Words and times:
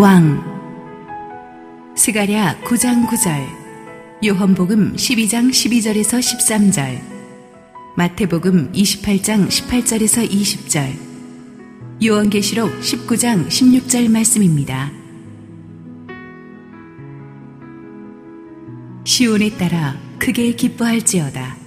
왕 0.00 0.40
스가랴 1.94 2.60
9장 2.64 3.06
9절 3.06 3.46
요한복음 4.24 4.96
12장 4.96 5.50
12절에서 5.50 6.20
13절 6.20 7.02
마태복음 7.98 8.72
28장 8.72 9.48
18절에서 9.48 10.26
20절 10.26 10.94
요한계시록 12.02 12.80
19장 12.80 13.46
16절 13.48 14.10
말씀입니다. 14.10 14.90
시온에 19.04 19.50
따라 19.58 20.00
크게 20.18 20.52
기뻐할지어다. 20.52 21.58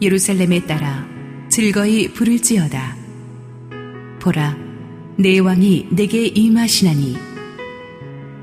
예루살렘에 0.00 0.66
따라 0.66 1.04
즐거이 1.48 2.12
부를지어다. 2.12 2.96
보라, 4.20 4.63
내 5.16 5.38
왕이 5.38 5.88
내게 5.90 6.26
임하시나니 6.26 7.16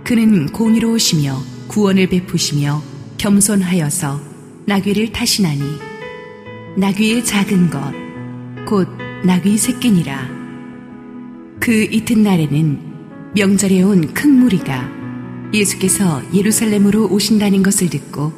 그는 0.04 0.48
공의로우시며 0.48 1.38
구원을 1.68 2.08
베푸시며 2.08 2.82
겸손하여서 3.18 4.22
나귀를 4.66 5.12
타시나니 5.12 5.62
나귀의 6.78 7.26
작은 7.26 7.70
것, 7.70 7.94
곧 8.66 8.88
나귀 9.26 9.58
새끼니라. 9.58 10.30
그 11.60 11.84
이튿날에는 11.92 12.80
명절에 13.36 13.82
온 13.84 14.14
큰 14.14 14.32
무리가 14.32 14.90
예수께서 15.54 16.22
예루살렘으로 16.34 17.08
오신다는 17.10 17.62
것을 17.64 17.90
듣고 17.90 18.32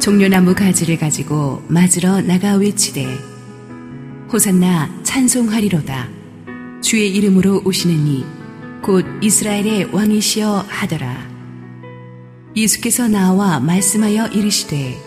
종려나무 0.00 0.54
가지를 0.54 0.98
가지고 0.98 1.62
맞으러 1.68 2.22
나가 2.22 2.54
외치되 2.56 3.06
호산나 4.32 5.02
찬송하리로다. 5.02 6.23
주의 6.84 7.10
이름으로 7.16 7.62
오시는 7.64 8.06
이 8.06 8.44
곧 8.84 9.06
이스라엘의 9.22 9.94
왕이시여 9.94 10.66
하더라. 10.68 11.16
예수께서 12.54 13.08
나와 13.08 13.58
말씀하여 13.58 14.26
이르시되 14.26 15.00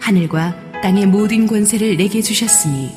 하늘과 0.00 0.80
땅의 0.82 1.06
모든 1.06 1.46
권세를 1.46 1.96
내게 1.96 2.20
주셨으니 2.22 2.90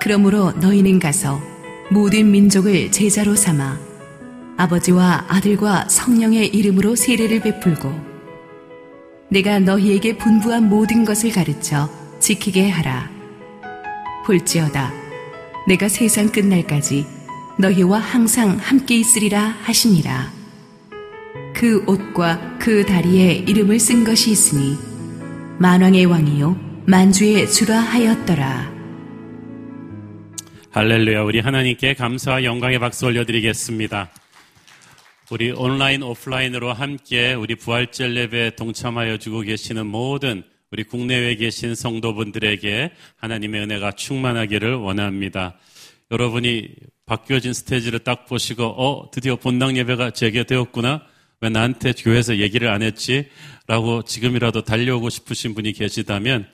그러므로 0.00 0.52
너희는 0.52 1.00
가서 1.00 1.38
모든 1.90 2.30
민족을 2.30 2.90
제자로 2.90 3.36
삼아 3.36 3.78
아버지와 4.56 5.26
아들과 5.28 5.86
성령의 5.90 6.46
이름으로 6.48 6.96
세례를 6.96 7.40
베풀고 7.40 7.92
내가 9.30 9.58
너희에게 9.58 10.16
분부한 10.16 10.70
모든 10.70 11.04
것을 11.04 11.30
가르쳐 11.30 11.90
지키게 12.20 12.70
하라. 12.70 13.10
볼지어다. 14.24 15.05
내가 15.66 15.88
세상 15.88 16.30
끝날까지 16.30 17.04
너희와 17.58 17.98
항상 17.98 18.56
함께 18.56 18.96
있으리라 18.96 19.40
하시니라. 19.40 20.32
그 21.54 21.82
옷과 21.86 22.58
그 22.58 22.86
다리에 22.86 23.32
이름을 23.32 23.80
쓴 23.80 24.04
것이 24.04 24.30
있으니 24.30 24.76
만왕의 25.58 26.06
왕이요 26.06 26.84
만주의 26.86 27.50
주라 27.50 27.78
하였더라. 27.78 28.76
할렐루야. 30.70 31.22
우리 31.22 31.40
하나님께 31.40 31.94
감사와 31.94 32.44
영광의 32.44 32.78
박수 32.78 33.06
올려드리겠습니다. 33.06 34.10
우리 35.30 35.50
온라인, 35.50 36.02
오프라인으로 36.02 36.74
함께 36.74 37.34
우리 37.34 37.56
부활절 37.56 38.16
예배에 38.16 38.50
동참하여 38.50 39.16
주고 39.16 39.40
계시는 39.40 39.86
모든 39.86 40.44
우리 40.72 40.82
국내외에 40.84 41.36
계신 41.36 41.74
성도분들에게 41.74 42.90
하나님의 43.16 43.62
은혜가 43.62 43.92
충만하기를 43.92 44.74
원합니다. 44.74 45.56
여러분이 46.10 46.68
바뀌어진 47.06 47.52
스테이지를 47.52 48.00
딱 48.00 48.26
보시고, 48.26 48.64
어, 48.64 49.10
드디어 49.12 49.36
본당 49.36 49.76
예배가 49.76 50.10
재개되었구나? 50.10 51.02
왜 51.40 51.48
나한테 51.50 51.92
교회에서 51.92 52.38
얘기를 52.38 52.68
안 52.68 52.82
했지? 52.82 53.28
라고 53.68 54.02
지금이라도 54.02 54.62
달려오고 54.62 55.08
싶으신 55.08 55.54
분이 55.54 55.72
계시다면, 55.72 56.46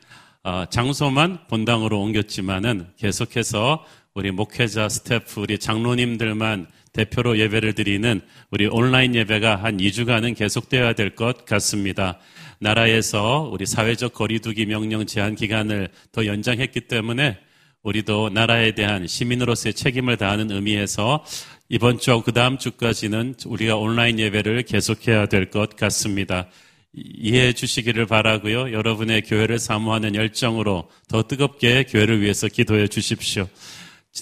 어, 0.43 0.65
장소만 0.69 1.47
본당으로 1.49 2.01
옮겼지만은 2.01 2.89
계속해서 2.99 3.85
우리 4.15 4.31
목회자 4.31 4.91
스태프, 4.91 5.41
우리 5.41 5.59
장로님들만 5.59 6.67
대표로 6.93 7.39
예배를 7.39 7.73
드리는 7.73 8.21
우리 8.51 8.67
온라인 8.67 9.15
예배가 9.15 9.57
한 9.57 9.79
2주간은 9.79 10.37
계속되어야 10.37 10.93
될 10.93 11.15
것 11.15 11.47
같습니다. 11.47 12.19
나라에서 12.63 13.51
우리 13.53 13.67
사회적 13.67 14.15
거리두기 14.15 14.67
명령 14.67 15.05
제한 15.05 15.35
기간을 15.35 15.89
더 16.13 16.27
연장했기 16.27 16.83
때문에 16.83 17.39
우리도 17.83 18.29
나라에 18.29 18.77
대한 18.77 19.09
시민으로서의 19.09 19.75
책임을 19.75 20.17
다하는 20.17 20.49
의미에서 20.53 21.25
이번 21.69 21.99
주하고 21.99 22.23
그 22.23 22.33
다음 22.33 22.59
주까지는 22.59 23.35
우리가 23.47 23.77
온라인 23.77 24.21
예배를 24.21 24.63
계속해야 24.63 25.27
될 25.27 25.51
것 25.51 25.75
같습니다. 25.75 26.47
이해해 26.95 27.53
주시기를 27.53 28.07
바라고요. 28.07 28.73
여러분의 28.73 29.23
교회를 29.23 29.59
사모하는 29.59 30.15
열정으로 30.15 30.89
더 31.09 31.23
뜨겁게 31.25 31.85
교회를 31.85 32.21
위해서 32.21 32.47
기도해 32.47 32.87
주십시오. 32.87 33.49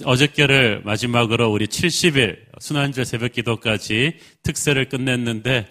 어저께를 0.04 0.80
마지막으로 0.84 1.50
우리 1.52 1.66
70일 1.66 2.38
순환절 2.58 3.04
새벽 3.04 3.32
기도까지 3.32 4.14
특세를 4.44 4.88
끝냈는데 4.88 5.66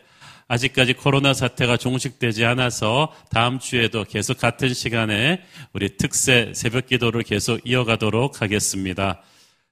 아직까지 0.50 0.94
코로나 0.94 1.34
사태가 1.34 1.78
종식되지 1.78 2.44
않아서 2.44 3.14
다음 3.30 3.60
주에도 3.60 4.04
계속 4.04 4.40
같은 4.40 4.74
시간에 4.74 5.42
우리 5.74 5.96
특세 5.96 6.52
새벽 6.56 6.88
기도를 6.88 7.22
계속 7.24 7.62
이어가도록 7.64 8.42
하겠습니다. 8.42 9.22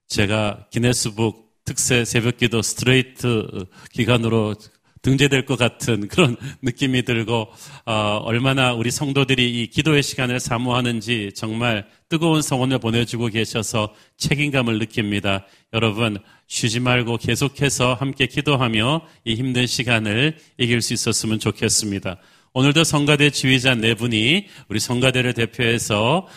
제가 0.07 0.67
기네스북 0.69 1.47
특세 1.65 2.05
새벽 2.05 2.37
기도 2.37 2.61
스트레이트 2.61 3.65
기간으로 3.91 4.55
등재될 5.01 5.45
것 5.45 5.57
같은 5.57 6.07
그런 6.07 6.35
느낌이 6.61 7.03
들고 7.03 7.47
어, 7.85 8.21
얼마나 8.23 8.73
우리 8.73 8.91
성도들이 8.91 9.61
이 9.61 9.67
기도의 9.67 10.03
시간을 10.03 10.39
사모하는지 10.39 11.31
정말 11.35 11.87
뜨거운 12.09 12.41
성원을 12.41 12.79
보내주고 12.79 13.27
계셔서 13.27 13.93
책임감을 14.17 14.79
느낍니다. 14.79 15.45
여러분 15.73 16.17
쉬지 16.47 16.79
말고 16.79 17.17
계속해서 17.17 17.93
함께 17.93 18.27
기도하며 18.27 19.01
이 19.25 19.35
힘든 19.35 19.67
시간을 19.67 20.37
이길 20.57 20.81
수 20.81 20.93
있었으면 20.93 21.39
좋겠습니다. 21.39 22.17
오늘도 22.53 22.83
성가대 22.83 23.29
지휘자 23.29 23.75
네 23.75 23.93
분이 23.93 24.47
우리 24.69 24.79
성가대를 24.79 25.33
대표해서 25.33 26.27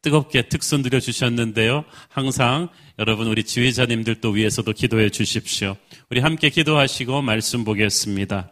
뜨겁게 0.00 0.48
특선 0.48 0.82
드려 0.82 1.00
주셨는데요. 1.00 1.84
항상 2.08 2.68
여러분 2.98 3.26
우리 3.26 3.44
지휘자님들도 3.44 4.30
위해서도 4.30 4.72
기도해 4.72 5.10
주십시오. 5.10 5.76
우리 6.10 6.20
함께 6.20 6.48
기도하시고 6.48 7.20
말씀 7.20 7.64
보겠습니다. 7.64 8.50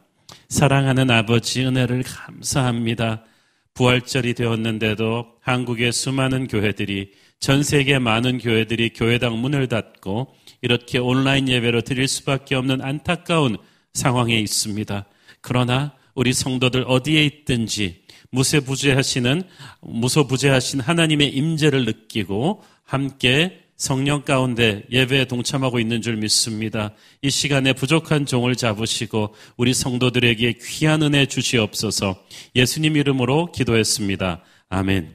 사랑하는 0.50 1.10
아버지 1.10 1.64
은혜를 1.64 2.02
감사합니다. 2.02 3.24
부활절이 3.72 4.34
되었는데도 4.34 5.26
한국의 5.40 5.90
수많은 5.92 6.48
교회들이 6.48 7.12
전 7.40 7.62
세계 7.62 7.98
많은 7.98 8.40
교회들이 8.40 8.90
교회당 8.90 9.40
문을 9.40 9.68
닫고 9.68 10.34
이렇게 10.60 10.98
온라인 10.98 11.48
예배로 11.48 11.80
드릴 11.80 12.08
수밖에 12.08 12.56
없는 12.56 12.82
안타까운 12.82 13.56
상황에 13.94 14.38
있습니다. 14.38 15.06
그러나 15.40 15.94
우리 16.14 16.34
성도들 16.34 16.84
어디에 16.86 17.24
있든지 17.24 18.02
무쇠부재하시는 18.32 19.42
무소부재하신 19.80 20.80
하나님의 20.80 21.28
임재를 21.28 21.86
느끼고 21.86 22.62
함께 22.84 23.65
성령 23.76 24.22
가운데 24.22 24.84
예배에 24.90 25.26
동참하고 25.26 25.78
있는 25.78 26.00
줄 26.00 26.16
믿습니다. 26.16 26.94
이 27.20 27.30
시간에 27.30 27.74
부족한 27.74 28.24
종을 28.24 28.56
잡으시고 28.56 29.34
우리 29.56 29.74
성도들에게 29.74 30.54
귀한 30.62 31.02
은혜 31.02 31.26
주시옵소서 31.26 32.24
예수님 32.54 32.96
이름으로 32.96 33.52
기도했습니다. 33.52 34.42
아멘. 34.70 35.14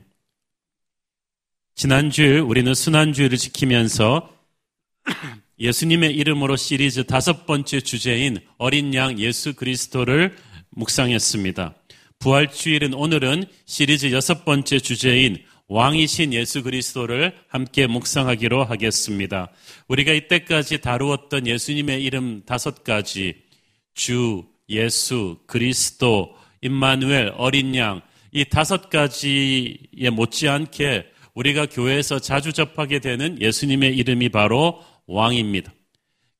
지난주일 1.73 2.41
우리는 2.41 2.73
순환주의를 2.73 3.37
지키면서 3.37 4.29
예수님의 5.59 6.15
이름으로 6.15 6.55
시리즈 6.55 7.03
다섯 7.05 7.45
번째 7.45 7.81
주제인 7.81 8.39
어린 8.57 8.93
양 8.93 9.17
예수 9.19 9.53
그리스도를 9.53 10.35
묵상했습니다. 10.69 11.75
부활주일은 12.19 12.93
오늘은 12.93 13.45
시리즈 13.65 14.11
여섯 14.11 14.45
번째 14.45 14.79
주제인 14.79 15.43
왕이신 15.71 16.33
예수 16.33 16.63
그리스도를 16.63 17.33
함께 17.47 17.87
묵상하기로 17.87 18.65
하겠습니다. 18.65 19.47
우리가 19.87 20.11
이때까지 20.11 20.81
다루었던 20.81 21.47
예수님의 21.47 22.03
이름 22.03 22.41
다섯 22.45 22.83
가지, 22.83 23.35
주, 23.93 24.43
예수, 24.67 25.37
그리스도, 25.47 26.35
임마누엘, 26.61 27.35
어린 27.37 27.73
양, 27.77 28.01
이 28.33 28.43
다섯 28.43 28.89
가지에 28.89 30.09
못지않게 30.11 31.05
우리가 31.35 31.67
교회에서 31.67 32.19
자주 32.19 32.51
접하게 32.51 32.99
되는 32.99 33.41
예수님의 33.41 33.95
이름이 33.95 34.27
바로 34.27 34.81
왕입니다. 35.07 35.71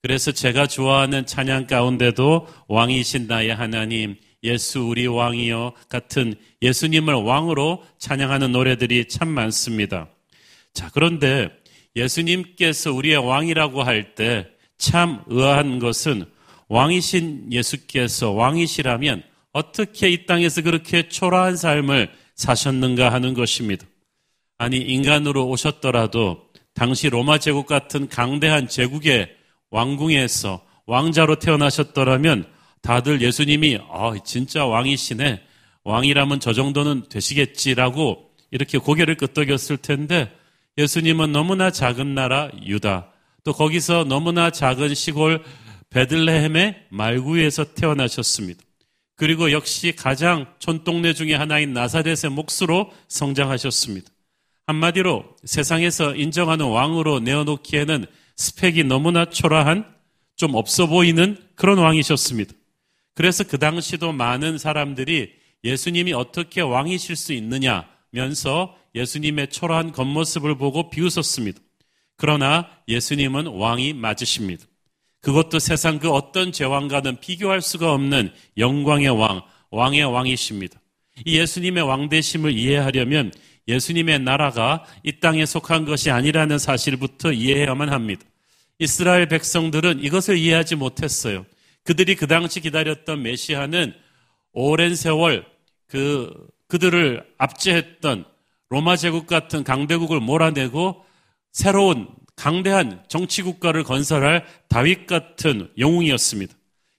그래서 0.01 0.33
제가 0.33 0.67
좋아하는 0.67 1.25
찬양 1.25 1.67
가운데도 1.67 2.47
왕이신 2.67 3.27
나의 3.27 3.55
하나님, 3.55 4.17
예수 4.43 4.81
우리 4.81 5.07
왕이여 5.07 5.73
같은 5.89 6.35
예수님을 6.61 7.13
왕으로 7.13 7.83
찬양하는 7.99 8.51
노래들이 8.51 9.07
참 9.07 9.27
많습니다. 9.29 10.07
자, 10.73 10.89
그런데 10.93 11.49
예수님께서 11.95 12.93
우리의 12.93 13.17
왕이라고 13.17 13.83
할 13.83 14.15
때 14.15 14.61
참 14.81 15.21
의아한 15.27 15.77
것은 15.77 16.25
왕이신 16.67 17.53
예수께서 17.53 18.31
왕이시라면 18.31 19.21
어떻게 19.53 20.09
이 20.09 20.25
땅에서 20.25 20.63
그렇게 20.63 21.07
초라한 21.07 21.55
삶을 21.55 22.09
사셨는가 22.33 23.13
하는 23.13 23.35
것입니다. 23.35 23.85
아니, 24.57 24.77
인간으로 24.77 25.47
오셨더라도 25.49 26.49
당시 26.73 27.09
로마 27.09 27.37
제국 27.37 27.67
같은 27.67 28.09
강대한 28.09 28.67
제국의 28.67 29.29
왕궁에서 29.69 30.65
왕자로 30.87 31.35
태어나셨더라면 31.37 32.47
다들 32.81 33.21
예수님이 33.21 33.79
아, 33.89 34.13
진짜 34.23 34.65
왕이시네. 34.65 35.41
왕이라면 35.83 36.39
저 36.39 36.53
정도는 36.53 37.03
되시겠지라고 37.09 38.29
이렇게 38.51 38.77
고개를 38.77 39.15
끄덕였을 39.15 39.77
텐데 39.77 40.31
예수님은 40.77 41.31
너무나 41.31 41.71
작은 41.71 42.13
나라 42.13 42.49
유다 42.65 43.11
또 43.43 43.53
거기서 43.53 44.03
너무나 44.03 44.51
작은 44.51 44.93
시골 44.93 45.43
베들레헴의 45.89 46.87
말구에서 46.89 47.73
태어나셨습니다. 47.73 48.63
그리고 49.15 49.51
역시 49.51 49.93
가장 49.95 50.47
촌동네 50.59 51.13
중의 51.13 51.37
하나인 51.37 51.73
나사렛의 51.73 52.31
몫으로 52.31 52.91
성장하셨습니다. 53.07 54.09
한마디로 54.67 55.35
세상에서 55.43 56.15
인정하는 56.15 56.65
왕으로 56.67 57.19
내어놓기에는 57.19 58.05
스펙이 58.37 58.85
너무나 58.85 59.25
초라한 59.25 59.85
좀 60.35 60.55
없어 60.55 60.87
보이는 60.87 61.37
그런 61.55 61.77
왕이셨습니다. 61.77 62.53
그래서 63.13 63.43
그 63.43 63.57
당시도 63.59 64.11
많은 64.13 64.57
사람들이 64.57 65.33
예수님이 65.63 66.13
어떻게 66.13 66.61
왕이실 66.61 67.15
수 67.15 67.33
있느냐면서 67.33 68.75
예수님의 68.95 69.49
초라한 69.49 69.91
겉모습을 69.91 70.57
보고 70.57 70.89
비웃었습니다. 70.89 71.59
그러나 72.17 72.69
예수님은 72.87 73.47
왕이 73.47 73.93
맞으십니다. 73.93 74.65
그것도 75.21 75.59
세상 75.59 75.99
그 75.99 76.09
어떤 76.09 76.51
제왕과는 76.51 77.19
비교할 77.19 77.61
수가 77.61 77.93
없는 77.93 78.31
영광의 78.57 79.09
왕, 79.09 79.41
왕의 79.69 80.05
왕이십니다. 80.05 80.79
이 81.25 81.37
예수님의 81.37 81.83
왕대심을 81.83 82.57
이해하려면 82.57 83.31
예수님의 83.67 84.19
나라가 84.19 84.83
이 85.03 85.19
땅에 85.19 85.45
속한 85.45 85.85
것이 85.85 86.09
아니라는 86.09 86.57
사실부터 86.57 87.31
이해해야만 87.33 87.89
합니다. 87.89 88.23
이스라엘 88.79 89.27
백성들은 89.27 90.03
이것을 90.03 90.37
이해하지 90.37 90.75
못했어요. 90.75 91.45
그들이 91.83 92.15
그 92.15 92.27
당시 92.27 92.61
기다렸던 92.61 93.23
메시아는 93.23 93.93
오랜 94.53 94.95
세월 94.95 95.45
그, 95.87 96.31
그들을 96.67 97.25
압제했던 97.37 98.25
로마 98.69 98.95
제국 98.95 99.27
같은 99.27 99.63
강대국을 99.63 100.19
몰아내고 100.19 101.05
새로운 101.51 102.07
강대한 102.35 103.03
정치 103.07 103.41
국가를 103.41 103.83
건설할 103.83 104.45
다윗 104.69 105.05
같은 105.05 105.69
영웅이었습니다. 105.77 106.55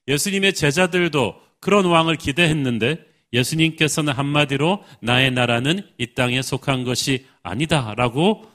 예수님의 0.08 0.54
제자들도 0.54 1.40
그런 1.60 1.86
왕을 1.86 2.16
기대했는데 2.16 3.04
예수님께서는 3.32 4.12
한마디로 4.12 4.84
나의 5.00 5.30
나라는 5.30 5.88
이 5.96 6.14
땅에 6.14 6.42
속한 6.42 6.84
것이 6.84 7.26
아니다라고 7.42 8.50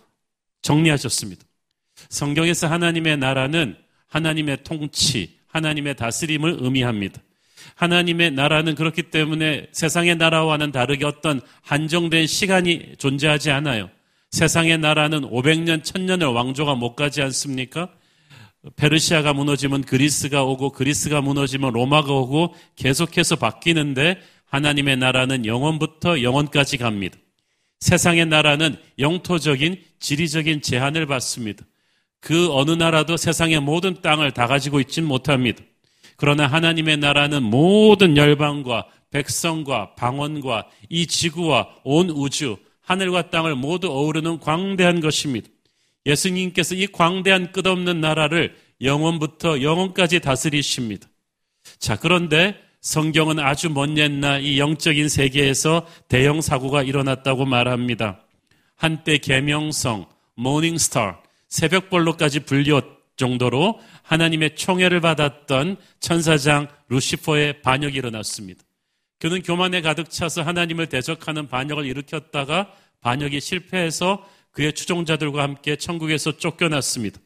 정리하셨습니다. 0.62 1.44
성경에서 2.10 2.68
하나님의 2.68 3.18
나라는 3.18 3.76
하나님의 4.08 4.64
통치, 4.64 5.37
하나님의 5.48 5.96
다스림을 5.96 6.58
의미합니다. 6.60 7.22
하나님의 7.76 8.32
나라는 8.32 8.76
그렇기 8.76 9.04
때문에 9.04 9.68
세상의 9.72 10.16
나라와는 10.16 10.72
다르게 10.72 11.06
어떤 11.06 11.42
한정된 11.62 12.28
시간이 12.28 12.96
존재하지 12.98 13.52
않아요. 13.52 13.90
세상의 14.32 14.78
나라는 14.80 15.22
500년, 15.22 15.84
1000년을 15.84 16.34
왕조가 16.34 16.76
못 16.76 16.96
가지 16.96 17.22
않습니까? 17.22 17.90
페르시아가 18.76 19.34
무너지면 19.34 19.84
그리스가 19.84 20.44
오고 20.44 20.72
그리스가 20.72 21.22
무너지면 21.22 21.74
로마가 21.74 22.12
오고 22.12 22.56
계속해서 22.76 23.38
바뀌는데 23.38 24.20
하나님의 24.46 24.98
나라는 24.98 25.46
영원부터 25.46 26.22
영원까지 26.22 26.78
갑니다. 26.78 27.18
세상의 27.80 28.26
나라는 28.26 28.76
영토적인 29.00 29.82
지리적인 30.00 30.62
제한을 30.62 31.06
받습니다. 31.06 31.64
그 32.19 32.52
어느 32.54 32.72
나라도 32.72 33.18
세상의 33.18 33.60
모든 33.62 34.02
땅을 34.02 34.31
다 34.31 34.48
가지고 34.48 34.80
있진 34.80 35.06
못합니다. 35.06 35.64
그러나 36.16 36.48
하나님의 36.48 36.98
나라는 36.98 37.44
모든 37.44 38.18
열방과 38.18 38.88
백성과 39.12 39.96
방언과 39.96 40.68
이 40.90 41.08
지구와 41.08 41.68
온 41.84 42.10
우주, 42.10 42.58
하늘과 42.81 43.30
땅을 43.30 43.56
모두 43.56 43.90
어우르는 43.90 44.40
광대한 44.40 45.00
것입니다. 45.00 45.50
예수님께서 46.06 46.75
이 46.75 46.88
광대한 46.88 47.52
끝없는 47.52 48.02
나라를 48.02 48.56
영원부터 48.81 49.62
영원까지 49.62 50.22
다스리십니다. 50.22 51.08
자, 51.80 51.98
그런데 51.98 52.56
성경은 52.81 53.40
아주 53.40 53.69
먼 53.69 53.98
옛날 53.98 54.44
이 54.44 54.60
영적인 54.60 55.10
세계에서 55.10 55.86
대형 56.08 56.42
사고가 56.42 56.84
일어났다고 56.84 57.46
말합니다. 57.46 58.22
한때 58.75 59.18
계명성, 59.18 60.06
모닝스타, 60.36 61.22
새벽벌로까지 61.50 62.42
불렸 62.42 62.98
정도로 63.18 63.80
하나님의 64.04 64.56
총애를 64.56 65.02
받았던 65.02 65.78
천사장 66.00 66.68
루시퍼의 66.90 67.62
반역이 67.62 67.98
일어났습니다. 67.98 68.64
그는 69.20 69.42
교만에 69.42 69.82
가득 69.82 70.10
차서 70.10 70.44
하나님을 70.44 70.88
대적하는 70.88 71.48
반역을 71.48 71.86
일으켰다가 71.86 72.72
반역이 73.02 73.42
실패해서 73.42 74.28
그의 74.52 74.74
추종자들과 74.74 75.42
함께 75.42 75.76
천국에서 75.76 76.38
쫓겨났습니다. 76.38 77.20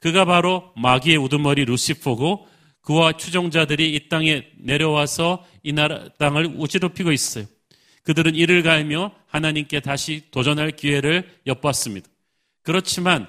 그가 0.00 0.24
바로 0.24 0.72
마귀의 0.76 1.16
우두머리 1.16 1.64
루시퍼고 1.64 2.48
그와 2.82 3.12
추종자들이 3.12 3.94
이 3.94 4.08
땅에 4.08 4.46
내려와서 4.58 5.44
이 5.62 5.72
나라 5.72 6.08
땅을 6.18 6.54
우지럽히고 6.56 7.10
있어요. 7.12 7.46
그들은 8.04 8.36
이를 8.36 8.62
갈며 8.62 9.12
하나님께 9.26 9.80
다시 9.80 10.22
도전할 10.30 10.72
기회를 10.72 11.28
엿봤습니다. 11.46 12.08
그렇지만 12.62 13.26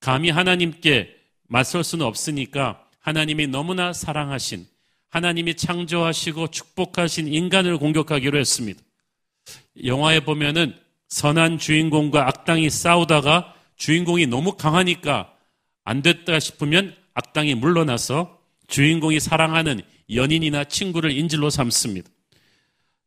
감히 0.00 0.30
하나님께 0.30 1.14
맞설 1.48 1.84
수는 1.84 2.04
없으니까 2.06 2.84
하나님이 3.00 3.46
너무나 3.46 3.92
사랑하신 3.92 4.66
하나님이 5.10 5.54
창조하시고 5.54 6.48
축복하신 6.48 7.28
인간을 7.28 7.78
공격하기로 7.78 8.38
했습니다. 8.38 8.80
영화에 9.84 10.20
보면은 10.20 10.74
선한 11.08 11.58
주인공과 11.58 12.28
악당이 12.28 12.70
싸우다가 12.70 13.54
주인공이 13.76 14.26
너무 14.26 14.56
강하니까 14.56 15.34
안 15.84 16.02
됐다 16.02 16.38
싶으면 16.38 16.94
악당이 17.14 17.56
물러나서 17.56 18.38
주인공이 18.68 19.18
사랑하는 19.18 19.82
연인이나 20.12 20.64
친구를 20.64 21.10
인질로 21.10 21.50
삼습니다. 21.50 22.08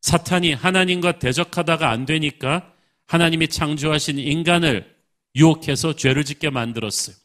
사탄이 0.02 0.52
하나님과 0.52 1.18
대적하다가 1.18 1.90
안 1.90 2.04
되니까 2.04 2.72
하나님이 3.06 3.48
창조하신 3.48 4.18
인간을 4.18 4.93
유혹해서 5.36 5.96
죄를 5.96 6.24
짓게 6.24 6.50
만들었어요. 6.50 7.16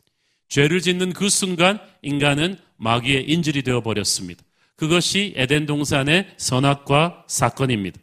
죄를 0.48 0.82
짓는 0.82 1.14
그 1.14 1.30
순간 1.30 1.80
인간은 2.02 2.58
마귀의 2.78 3.30
인질이 3.30 3.64
되어 3.64 3.82
버렸습니다. 3.82 4.44
그것이 4.76 5.34
에덴 5.36 5.66
동산의 5.66 6.34
선악과 6.38 7.26
사건입니다. 7.28 8.00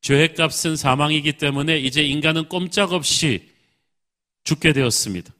죄의 0.00 0.34
값은 0.34 0.76
사망이기 0.76 1.34
때문에 1.34 1.78
이제 1.78 2.02
인간은 2.02 2.48
꼼짝없이 2.48 3.48
죽게 4.44 4.72
되었습니다. 4.72 5.32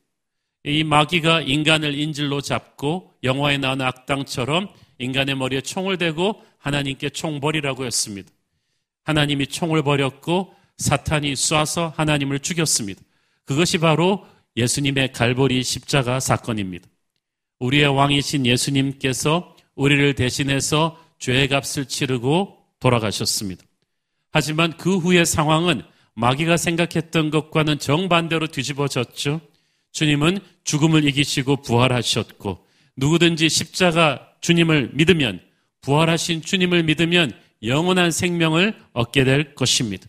이 0.65 0.83
마귀가 0.83 1.43
인간을 1.43 1.95
인질로 1.99 2.41
잡고 2.41 3.13
영화에 3.23 3.59
나오는 3.59 3.85
악당처럼 3.85 4.69
인간의 4.99 5.37
머리에 5.37 5.61
총을 5.61 5.99
대고 5.99 6.43
하나님께 6.59 7.11
총벌이라고 7.11 7.85
했습니다. 7.85 8.31
하나님이 9.05 9.47
총을 9.49 9.83
버렸고 9.83 10.55
사탄이 10.79 11.35
쏴서 11.35 11.95
하나님을 11.95 12.41
죽였습니다. 12.41 13.03
그것이 13.45 13.79
바로 13.79 14.27
예수님의 14.57 15.13
갈보리 15.13 15.63
십자가 15.63 16.21
사건입니다. 16.21 16.89
우리의 17.59 17.87
왕이신 17.89 18.47
예수님께서 18.47 19.57
우리를 19.75 20.15
대신해서 20.15 20.99
죄의 21.19 21.49
값을 21.49 21.87
치르고 21.87 22.59
돌아가셨습니다. 22.81 23.65
하지만 24.31 24.77
그 24.77 24.99
후의 24.99 25.27
상황은 25.27 25.83
마귀가 26.15 26.57
생각했던 26.57 27.31
것과는 27.31 27.79
정반대로 27.79 28.47
뒤집어졌죠. 28.49 29.41
주님은 29.93 30.41
죽음을 30.65 31.05
이기시고 31.09 31.63
부활하셨고 31.63 32.67
누구든지 32.97 33.49
십자가 33.49 34.29
주님을 34.41 34.91
믿으면 34.95 35.41
부활하신 35.81 36.43
주님을 36.43 36.85
믿으면 36.85 37.33
영원한 37.63 38.11
생명을 38.11 38.75
얻게 38.93 39.25
될 39.25 39.55
것입니다. 39.55 40.07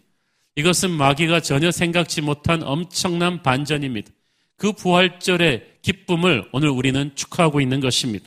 이것은 0.56 0.92
마귀가 0.92 1.42
전혀 1.42 1.72
생각지 1.72 2.22
못한 2.22 2.64
엄청난 2.64 3.44
반전입니다. 3.44 4.10
그 4.58 4.72
부활절의 4.72 5.80
기쁨을 5.82 6.48
오늘 6.54 6.70
우리는 6.70 7.12
축하하고 7.14 7.60
있는 7.60 7.82
것입니다. 7.82 8.26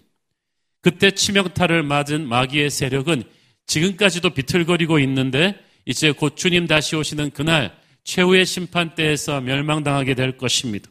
그때 0.83 1.11
치명타를 1.11 1.83
맞은 1.83 2.29
마귀의 2.29 2.71
세력은 2.71 3.25
지금까지도 3.67 4.31
비틀거리고 4.31 4.99
있는데 5.01 5.59
이제 5.87 6.13
곧 6.13 6.37
주님 6.37 6.67
다시 6.67 6.97
오시는 6.97 7.31
그날 7.31 7.75
최후의 8.05 8.47
심판 8.47 8.95
때에서 8.95 9.41
멸망당하게 9.41 10.15
될 10.15 10.37
것입니다. 10.37 10.89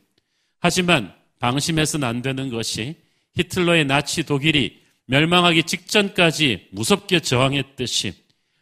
하지만 0.60 1.14
방심해서는 1.40 2.08
안 2.08 2.22
되는 2.22 2.50
것이 2.50 2.96
히틀러의 3.36 3.86
나치 3.86 4.24
독일이 4.24 4.82
멸망하기 5.06 5.64
직전까지 5.64 6.70
무섭게 6.72 7.20
저항했듯이 7.20 8.14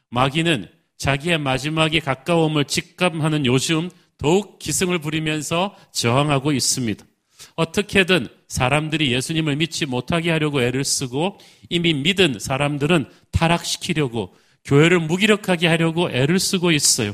마귀는 0.10 0.70
자기의 0.98 1.38
마지막에 1.40 2.00
가까움을 2.00 2.66
직감하는 2.66 3.46
요즘 3.46 3.90
더욱 4.18 4.60
기승을 4.60 5.00
부리면서 5.00 5.76
저항하고 5.92 6.52
있습니다. 6.52 7.06
어떻게든 7.56 8.28
사람들이 8.48 9.12
예수님을 9.12 9.58
믿지 9.58 9.86
못하게 9.86 10.32
하려고 10.32 10.62
애를 10.62 10.84
쓰고 10.84 11.38
이미 11.70 11.94
믿은 11.94 12.40
사람들은 12.40 13.06
타락시키려고 13.32 14.36
교회를 14.64 15.00
무기력하게 15.00 15.68
하려고 15.68 16.10
애를 16.10 16.40
쓰고 16.40 16.72
있어요. 16.72 17.14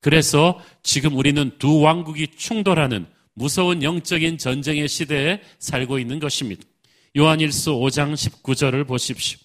그래서 0.00 0.60
지금 0.82 1.16
우리는 1.16 1.52
두 1.58 1.80
왕국이 1.80 2.28
충돌하는 2.36 3.06
무서운 3.34 3.82
영적인 3.82 4.38
전쟁의 4.38 4.88
시대에 4.88 5.40
살고 5.58 5.98
있는 5.98 6.18
것입니다. 6.18 6.62
요한일서 7.16 7.72
5장 7.72 8.14
19절을 8.14 8.86
보십시오. 8.86 9.38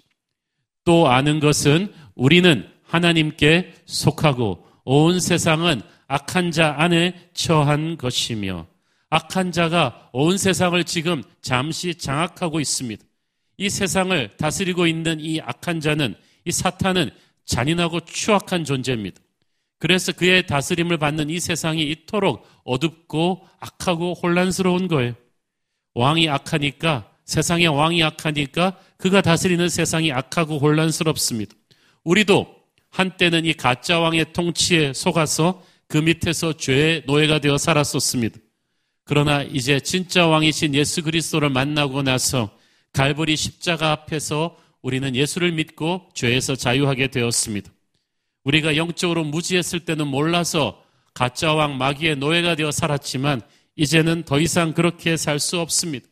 또 0.85 1.07
아는 1.07 1.39
것은 1.39 1.93
우리는 2.15 2.67
하나님께 2.85 3.73
속하고 3.85 4.65
온 4.83 5.19
세상은 5.19 5.81
악한 6.07 6.51
자 6.51 6.75
안에 6.77 7.29
처한 7.33 7.97
것이며 7.97 8.67
악한 9.09 9.51
자가 9.51 10.09
온 10.13 10.37
세상을 10.37 10.83
지금 10.83 11.23
잠시 11.41 11.95
장악하고 11.95 12.59
있습니다. 12.59 13.03
이 13.57 13.69
세상을 13.69 14.37
다스리고 14.37 14.87
있는 14.87 15.19
이 15.19 15.39
악한 15.41 15.79
자는 15.79 16.15
이 16.45 16.51
사탄은 16.51 17.09
잔인하고 17.45 18.01
추악한 18.01 18.65
존재입니다. 18.65 19.19
그래서 19.79 20.11
그의 20.11 20.47
다스림을 20.47 20.97
받는 20.97 21.29
이 21.29 21.39
세상이 21.39 21.83
이토록 21.91 22.47
어둡고 22.63 23.47
악하고 23.59 24.13
혼란스러운 24.13 24.87
거예요. 24.87 25.13
왕이 25.93 26.29
악하니까 26.29 27.09
세상의 27.25 27.67
왕이 27.67 28.03
악하니까 28.03 28.77
그가 28.97 29.21
다스리는 29.21 29.67
세상이 29.69 30.11
악하고 30.11 30.59
혼란스럽습니다. 30.59 31.55
우리도 32.03 32.54
한때는 32.95 33.43
이 33.45 33.53
가짜 33.53 33.99
왕의 33.99 34.31
통치에 34.31 34.93
속아서 34.93 35.61
그 35.89 35.97
밑에서 35.97 36.53
죄의 36.53 37.03
노예가 37.05 37.39
되어 37.39 37.57
살았었습니다. 37.57 38.39
그러나 39.03 39.43
이제 39.43 39.81
진짜 39.81 40.27
왕이신 40.27 40.73
예수 40.73 41.03
그리스도를 41.03 41.49
만나고 41.49 42.03
나서 42.03 42.57
갈보리 42.93 43.35
십자가 43.35 43.91
앞에서 43.91 44.57
우리는 44.81 45.13
예수를 45.13 45.51
믿고 45.51 46.07
죄에서 46.13 46.55
자유하게 46.55 47.07
되었습니다. 47.07 47.69
우리가 48.45 48.77
영적으로 48.77 49.25
무지했을 49.25 49.81
때는 49.81 50.07
몰라서 50.07 50.81
가짜 51.13 51.53
왕 51.53 51.77
마귀의 51.77 52.15
노예가 52.15 52.55
되어 52.55 52.71
살았지만 52.71 53.41
이제는 53.75 54.23
더 54.23 54.39
이상 54.39 54.73
그렇게 54.73 55.17
살 55.17 55.39
수 55.39 55.59
없습니다. 55.59 56.07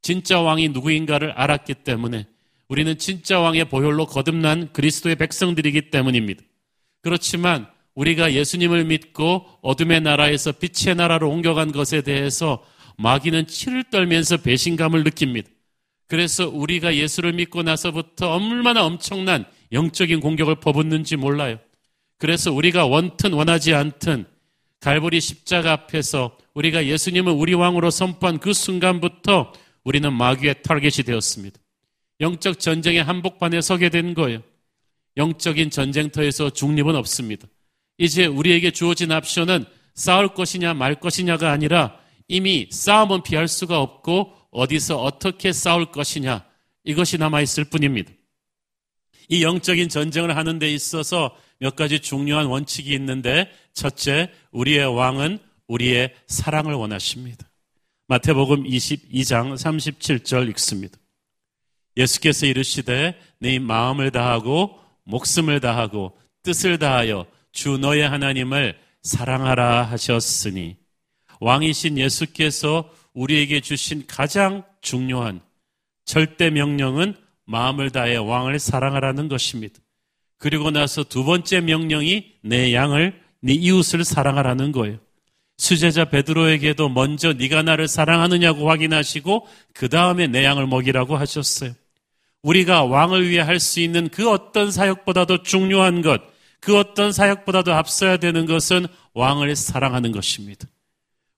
진짜 0.00 0.40
왕이 0.40 0.70
누구인가를 0.70 1.32
알았기 1.32 1.74
때문에 1.74 2.26
우리는 2.68 2.98
진짜 2.98 3.40
왕의 3.40 3.66
보혈로 3.70 4.06
거듭난 4.06 4.72
그리스도의 4.72 5.16
백성들이기 5.16 5.90
때문입니다. 5.90 6.42
그렇지만 7.02 7.66
우리가 7.94 8.32
예수님을 8.32 8.84
믿고 8.84 9.46
어둠의 9.62 10.02
나라에서 10.02 10.52
빛의 10.52 10.94
나라로 10.96 11.30
옮겨간 11.30 11.72
것에 11.72 12.02
대해서 12.02 12.62
마귀는 12.98 13.46
치를 13.46 13.84
떨면서 13.90 14.36
배신감을 14.38 15.04
느낍니다. 15.04 15.48
그래서 16.06 16.48
우리가 16.48 16.94
예수를 16.94 17.32
믿고 17.32 17.62
나서부터 17.62 18.32
얼마나 18.34 18.84
엄청난 18.84 19.44
영적인 19.72 20.20
공격을 20.20 20.56
퍼붓는지 20.56 21.16
몰라요. 21.16 21.58
그래서 22.18 22.52
우리가 22.52 22.86
원튼 22.86 23.32
원하지 23.32 23.74
않든 23.74 24.26
갈보리 24.80 25.20
십자가 25.20 25.72
앞에서 25.72 26.36
우리가 26.54 26.86
예수님을 26.86 27.32
우리 27.32 27.54
왕으로 27.54 27.90
선포한 27.90 28.38
그 28.38 28.52
순간부터 28.52 29.52
우리는 29.84 30.12
마귀의 30.12 30.62
타겟이 30.62 31.04
되었습니다. 31.04 31.58
영적 32.20 32.58
전쟁의 32.58 33.02
한복판에 33.02 33.60
서게 33.60 33.88
된 33.88 34.14
거예요. 34.14 34.42
영적인 35.16 35.70
전쟁터에서 35.70 36.50
중립은 36.50 36.94
없습니다. 36.96 37.48
이제 37.98 38.26
우리에게 38.26 38.70
주어진 38.70 39.10
옵션은 39.12 39.64
싸울 39.94 40.28
것이냐 40.34 40.74
말 40.74 40.94
것이냐가 40.94 41.50
아니라 41.50 41.98
이미 42.28 42.68
싸움은 42.70 43.22
피할 43.22 43.48
수가 43.48 43.80
없고 43.80 44.32
어디서 44.50 45.02
어떻게 45.02 45.52
싸울 45.52 45.90
것이냐 45.90 46.44
이것이 46.84 47.18
남아있을 47.18 47.64
뿐입니다. 47.64 48.12
이 49.28 49.42
영적인 49.42 49.88
전쟁을 49.88 50.36
하는 50.36 50.58
데 50.58 50.72
있어서 50.72 51.36
몇 51.58 51.76
가지 51.76 52.00
중요한 52.00 52.46
원칙이 52.46 52.92
있는데 52.94 53.50
첫째, 53.74 54.30
우리의 54.52 54.86
왕은 54.86 55.38
우리의 55.66 56.14
사랑을 56.26 56.74
원하십니다. 56.74 57.50
마태복음 58.06 58.64
22장 58.64 59.54
37절 59.54 60.48
읽습니다. 60.50 60.98
예수께서 61.98 62.46
이르시되 62.46 63.18
네 63.40 63.58
마음을 63.58 64.10
다하고 64.10 64.78
목숨을 65.04 65.60
다하고 65.60 66.16
뜻을 66.42 66.78
다하여 66.78 67.26
주 67.52 67.76
너의 67.76 68.08
하나님을 68.08 68.78
사랑하라 69.02 69.82
하셨으니 69.82 70.76
왕이신 71.40 71.98
예수께서 71.98 72.90
우리에게 73.14 73.60
주신 73.60 74.06
가장 74.06 74.64
중요한 74.80 75.40
절대 76.04 76.50
명령은 76.50 77.14
마음을 77.44 77.90
다해 77.90 78.16
왕을 78.16 78.58
사랑하라는 78.58 79.28
것입니다. 79.28 79.80
그리고 80.36 80.70
나서 80.70 81.02
두 81.02 81.24
번째 81.24 81.60
명령이 81.60 82.34
내 82.42 82.72
양을 82.72 83.20
네 83.40 83.52
이웃을 83.52 84.04
사랑하라는 84.04 84.72
거예요. 84.72 84.98
수제자 85.56 86.04
베드로에게도 86.04 86.88
먼저 86.88 87.32
네가 87.32 87.62
나를 87.62 87.88
사랑하느냐고 87.88 88.70
확인하시고 88.70 89.46
그 89.74 89.88
다음에 89.88 90.28
내 90.28 90.44
양을 90.44 90.66
먹이라고 90.66 91.16
하셨어요. 91.16 91.72
우리가 92.42 92.84
왕을 92.84 93.28
위해 93.28 93.40
할 93.40 93.58
수 93.60 93.80
있는 93.80 94.08
그 94.08 94.30
어떤 94.30 94.70
사역보다도 94.70 95.42
중요한 95.42 96.02
것, 96.02 96.20
그 96.60 96.78
어떤 96.78 97.12
사역보다도 97.12 97.72
앞서야 97.72 98.16
되는 98.18 98.46
것은 98.46 98.86
왕을 99.14 99.54
사랑하는 99.56 100.12
것입니다. 100.12 100.66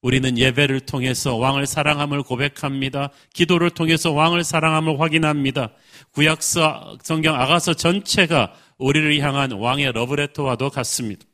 우리는 0.03 0.39
예배를 0.39 0.81
통해서 0.81 1.37
왕을 1.37 1.67
사랑함을 1.67 2.23
고백합니다. 2.23 3.11
기도를 3.35 3.71
통해서 3.71 4.13
왕을 4.13 4.45
사랑함을 4.45 4.99
확인합니다. 4.99 5.73
구약서 6.13 6.97
성경 7.03 7.35
아가서 7.35 7.75
전체가 7.75 8.55
우리를 8.79 9.19
향한 9.21 9.53
왕의 9.53 9.93
러브레터와도 9.93 10.71
같습니다. 10.71 11.25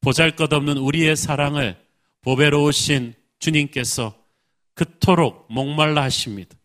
보잘 0.00 0.36
것 0.36 0.52
없는 0.52 0.76
우리의 0.78 1.16
사랑을 1.16 1.76
보배로우신 2.22 3.14
주님께서 3.40 4.14
그토록 4.74 5.46
목말라 5.50 6.02
하십니다. 6.04 6.57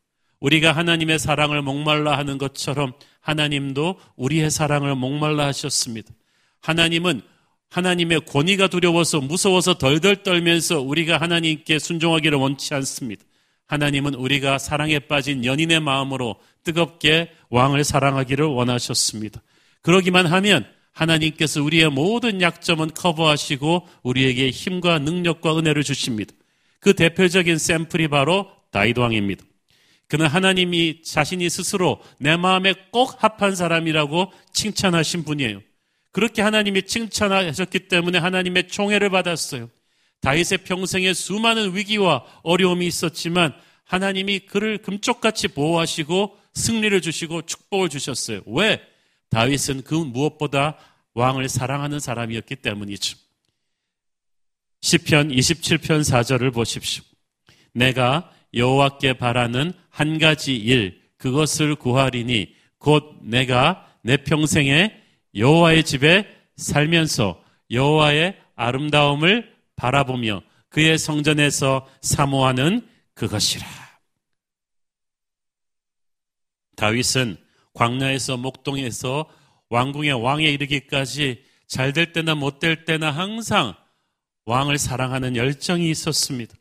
우리가 0.44 0.74
하나님의 0.74 1.20
사랑을 1.20 1.62
목말라 1.62 2.18
하는 2.18 2.38
것처럼 2.38 2.92
하나님도 3.22 3.98
우리의 4.18 4.52
사랑을 4.52 4.94
목말라 4.94 5.48
하셨습니다. 5.48 6.12
하나님은 6.60 7.22
하나님의 7.70 8.26
권위가 8.26 8.68
두려워서 8.68 9.22
무서워서 9.22 9.78
덜덜 9.78 10.22
떨면서 10.24 10.82
우리가 10.82 11.18
하나님께 11.18 11.80
순종하기를 11.80 12.38
원치 12.38 12.74
않습니다. 12.74 13.24
하나님은 13.68 14.16
우리가 14.16 14.58
사랑에 14.58 15.00
빠진 15.00 15.46
연인의 15.46 15.80
마음으로 15.80 16.36
뜨겁게 16.64 17.32
왕을 17.50 17.86
사랑하기를 17.86 18.46
원하셨습니다. 18.46 19.42
그러기만 19.82 20.26
하면 20.26 20.68
하나님께서 20.92 21.64
우리의 21.64 21.90
모든 21.90 22.42
약점은 22.42 22.92
커버하시고 22.94 23.88
우리에게 24.04 24.50
힘과 24.50 25.00
능력과 25.00 25.58
은혜를 25.58 25.84
주십니다. 25.84 26.34
그 26.82 26.94
대표적인 26.94 27.58
샘플이 27.58 28.10
바로 28.10 28.52
다이도 28.72 29.02
왕입니다. 29.02 29.46
그는 30.14 30.28
하나님이 30.28 31.02
자신이 31.02 31.50
스스로 31.50 32.00
내 32.20 32.38
마음에 32.38 32.76
꼭 32.92 33.24
합한 33.24 33.56
사람이라고 33.56 34.32
칭찬하신 34.54 35.24
분이에요. 35.24 35.60
그렇게 36.12 36.44
하나님이 36.44 36.84
칭찬하셨기 36.84 37.88
때문에 37.88 38.20
하나님의 38.20 38.68
총애를 38.68 39.10
받았어요. 39.10 39.72
다윗의 40.22 40.60
평생에 40.66 41.16
수많은 41.16 41.76
위기와 41.76 42.24
어려움이 42.44 42.86
있었지만 42.86 43.56
하나님이 43.86 44.42
그를 44.42 44.78
금쪽같이 44.78 45.48
보호하시고 45.48 46.38
승리를 46.54 47.02
주시고 47.02 47.48
축복을 47.48 47.90
주셨어요. 47.90 48.42
왜? 48.46 48.84
다윗은 49.32 49.82
그 49.82 49.96
무엇보다 49.96 50.78
왕을 51.16 51.50
사랑하는 51.50 52.00
사람이었기 52.00 52.58
때문이죠. 52.58 53.18
시편 54.82 55.30
27편 55.30 56.02
4절을 56.02 56.54
보십시오. 56.54 57.04
내가 57.74 58.32
여호와께 58.54 59.14
바라는 59.14 59.74
한 59.94 60.18
가지 60.18 60.56
일 60.56 61.00
그것을 61.18 61.76
구하리니 61.76 62.56
곧 62.80 63.20
내가 63.22 63.88
내 64.02 64.18
평생에 64.18 65.00
여호와의 65.36 65.84
집에 65.86 66.28
살면서 66.58 67.42
여호와의 67.70 68.36
아름다움을 68.56 69.54
바라보며 69.76 70.42
그의 70.70 70.98
성전에서 70.98 71.88
사모하는 72.02 72.88
그것이라. 73.14 73.68
다윗은 76.76 77.38
광야에서 77.74 78.38
목동에서 78.38 79.30
왕궁의 79.70 80.14
왕에 80.14 80.46
이르기까지 80.46 81.44
잘 81.68 81.94
될 81.94 82.14
때나 82.14 82.34
못 82.34 82.58
될 82.60 82.84
때나 82.86 83.12
항상 83.12 83.76
왕을 84.46 84.80
사랑하는 84.80 85.36
열정이 85.36 85.88
있었습니다. 85.92 86.56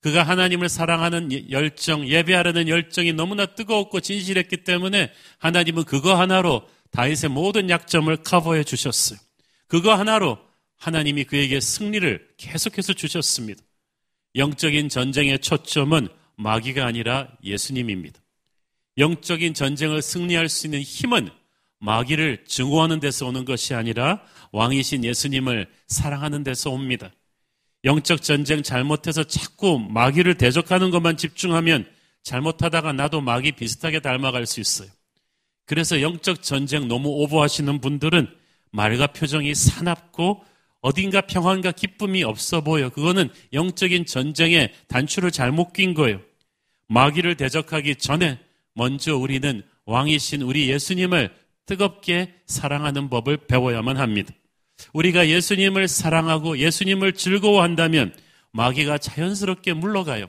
그가 0.00 0.22
하나님을 0.22 0.68
사랑하는 0.68 1.50
열정, 1.50 2.08
예배하려는 2.08 2.68
열정이 2.68 3.12
너무나 3.12 3.46
뜨거웠고 3.46 4.00
진실했기 4.00 4.64
때문에 4.64 5.12
하나님은 5.38 5.84
그거 5.84 6.18
하나로 6.18 6.66
다윗의 6.90 7.30
모든 7.30 7.68
약점을 7.68 8.14
커버해 8.18 8.64
주셨어요. 8.64 9.18
그거 9.66 9.94
하나로 9.94 10.38
하나님이 10.78 11.24
그에게 11.24 11.60
승리를 11.60 12.28
계속해서 12.38 12.94
주셨습니다. 12.94 13.62
영적인 14.36 14.88
전쟁의 14.88 15.40
초점은 15.40 16.08
마귀가 16.36 16.86
아니라 16.86 17.28
예수님입니다. 17.44 18.18
영적인 18.96 19.54
전쟁을 19.54 20.00
승리할 20.00 20.48
수 20.48 20.66
있는 20.66 20.80
힘은 20.80 21.28
마귀를 21.78 22.44
증오하는 22.46 23.00
데서 23.00 23.26
오는 23.26 23.44
것이 23.44 23.74
아니라 23.74 24.22
왕이신 24.52 25.04
예수님을 25.04 25.68
사랑하는 25.86 26.42
데서 26.42 26.70
옵니다. 26.70 27.10
영적 27.84 28.22
전쟁 28.22 28.62
잘못해서 28.62 29.24
자꾸 29.24 29.78
마귀를 29.78 30.34
대적하는 30.36 30.90
것만 30.90 31.16
집중하면 31.16 31.86
잘못하다가 32.22 32.92
나도 32.92 33.20
마귀 33.20 33.52
비슷하게 33.52 34.00
닮아갈 34.00 34.46
수 34.46 34.60
있어요. 34.60 34.88
그래서 35.64 36.02
영적 36.02 36.42
전쟁 36.42 36.88
너무 36.88 37.08
오버하시는 37.08 37.80
분들은 37.80 38.28
말과 38.72 39.08
표정이 39.08 39.54
사납고 39.54 40.44
어딘가 40.80 41.20
평안과 41.22 41.72
기쁨이 41.72 42.22
없어 42.22 42.60
보여. 42.62 42.88
그거는 42.90 43.28
영적인 43.52 44.06
전쟁의 44.06 44.72
단추를 44.88 45.30
잘못 45.30 45.72
낀 45.72 45.94
거예요. 45.94 46.20
마귀를 46.88 47.36
대적하기 47.36 47.96
전에 47.96 48.38
먼저 48.74 49.16
우리는 49.16 49.62
왕이신 49.84 50.42
우리 50.42 50.68
예수님을 50.70 51.34
뜨겁게 51.66 52.34
사랑하는 52.46 53.08
법을 53.10 53.46
배워야만 53.46 53.96
합니다. 53.96 54.34
우리가 54.92 55.28
예수님을 55.28 55.88
사랑하고 55.88 56.58
예수님을 56.58 57.12
즐거워한다면 57.14 58.14
마귀가 58.52 58.98
자연스럽게 58.98 59.74
물러가요. 59.74 60.26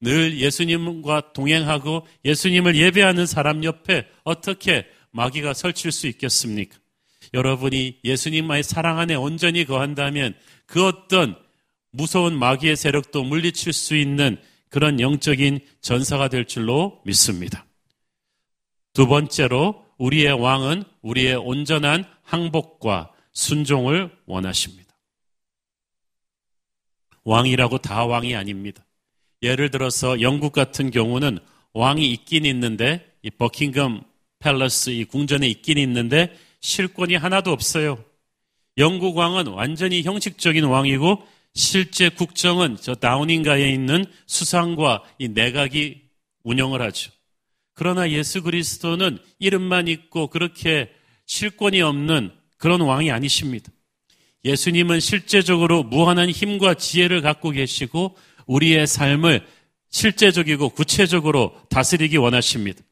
늘 0.00 0.38
예수님과 0.38 1.32
동행하고 1.34 2.06
예수님을 2.24 2.76
예배하는 2.76 3.26
사람 3.26 3.64
옆에 3.64 4.06
어떻게 4.24 4.86
마귀가 5.10 5.52
설칠 5.52 5.92
수 5.92 6.06
있겠습니까? 6.06 6.78
여러분이 7.34 7.98
예수님만의 8.04 8.62
사랑 8.62 8.98
안에 8.98 9.14
온전히 9.14 9.64
거한다면 9.64 10.34
그 10.66 10.86
어떤 10.86 11.36
무서운 11.92 12.38
마귀의 12.38 12.76
세력도 12.76 13.24
물리칠 13.24 13.72
수 13.72 13.96
있는 13.96 14.38
그런 14.68 15.00
영적인 15.00 15.60
전사가 15.80 16.28
될 16.28 16.46
줄로 16.46 17.00
믿습니다. 17.04 17.66
두 18.92 19.06
번째로 19.06 19.84
우리의 19.98 20.32
왕은 20.32 20.84
우리의 21.02 21.36
온전한 21.36 22.04
항복과 22.22 23.09
순종을 23.32 24.10
원하십니다. 24.26 24.90
왕이라고 27.24 27.78
다 27.78 28.04
왕이 28.06 28.34
아닙니다. 28.34 28.84
예를 29.42 29.70
들어서 29.70 30.20
영국 30.20 30.52
같은 30.52 30.90
경우는 30.90 31.38
왕이 31.72 32.10
있긴 32.12 32.44
있는데 32.44 33.14
이 33.22 33.30
버킹엄 33.30 34.02
팰러스 34.38 34.90
이 34.90 35.04
궁전에 35.04 35.46
있긴 35.48 35.78
있는데 35.78 36.36
실권이 36.60 37.16
하나도 37.16 37.52
없어요. 37.52 38.02
영국 38.78 39.16
왕은 39.16 39.48
완전히 39.48 40.02
형식적인 40.02 40.64
왕이고 40.64 41.26
실제 41.54 42.08
국정은 42.08 42.76
저 42.80 42.94
다우닝가에 42.94 43.72
있는 43.72 44.04
수상과 44.26 45.02
이 45.18 45.28
내각이 45.28 46.02
운영을 46.42 46.80
하죠. 46.82 47.10
그러나 47.74 48.10
예수 48.10 48.42
그리스도는 48.42 49.18
이름만 49.38 49.88
있고 49.88 50.28
그렇게 50.28 50.92
실권이 51.26 51.80
없는 51.82 52.32
그런 52.60 52.82
왕이 52.82 53.10
아니십니다. 53.10 53.72
예수님은 54.44 55.00
실제적으로 55.00 55.82
무한한 55.82 56.28
힘과 56.28 56.74
지혜를 56.74 57.22
갖고 57.22 57.50
계시고 57.50 58.16
우리의 58.46 58.86
삶을 58.86 59.46
실제적이고 59.88 60.68
구체적으로 60.68 61.58
다스리기 61.70 62.18
원하십니다. 62.18 62.82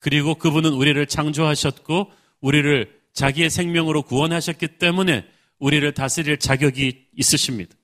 그리고 0.00 0.34
그분은 0.34 0.72
우리를 0.72 1.06
창조하셨고 1.06 2.10
우리를 2.40 2.92
자기의 3.12 3.50
생명으로 3.50 4.02
구원하셨기 4.02 4.78
때문에 4.78 5.24
우리를 5.60 5.90
다스릴 5.92 6.38
자격이 6.38 7.06
있으십니다. 7.16 7.74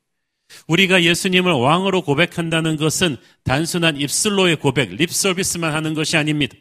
우리가 0.66 1.04
예수님을 1.04 1.52
왕으로 1.52 2.02
고백한다는 2.02 2.76
것은 2.76 3.16
단순한 3.44 3.96
입술로의 3.96 4.56
고백, 4.56 4.90
립 4.96 5.12
서비스만 5.12 5.72
하는 5.72 5.94
것이 5.94 6.16
아닙니다. 6.16 6.56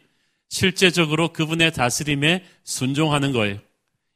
실제적으로 0.48 1.32
그분의 1.32 1.72
다스림에 1.72 2.44
순종하는 2.62 3.32
거예요. 3.32 3.58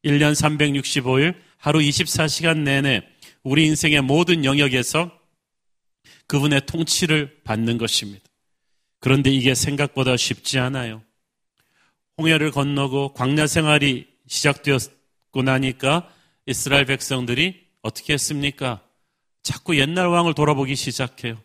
1년 0.05 0.33
365일 0.33 1.35
하루 1.57 1.79
24시간 1.81 2.59
내내 2.59 3.03
우리 3.43 3.67
인생의 3.67 4.03
모든 4.03 4.45
영역에서 4.45 5.11
그분의 6.27 6.67
통치를 6.67 7.41
받는 7.45 7.79
것입니다. 7.79 8.25
그런데 9.01 9.31
이게 9.31 9.55
생각보다 9.55 10.17
쉽지 10.17 10.59
않아요. 10.59 11.03
홍해를 12.19 12.51
건너고 12.51 13.13
광야 13.15 13.47
생활이 13.47 14.07
시작되었고 14.27 15.43
나니까 15.43 16.11
이스라엘 16.47 16.85
백성들이 16.87 17.65
어떻게 17.83 18.15
했습니까? 18.15 18.83
자꾸 19.43 19.79
옛날 19.79 20.07
왕을 20.09 20.35
돌아보기 20.35 20.75
시작해요. 20.75 21.37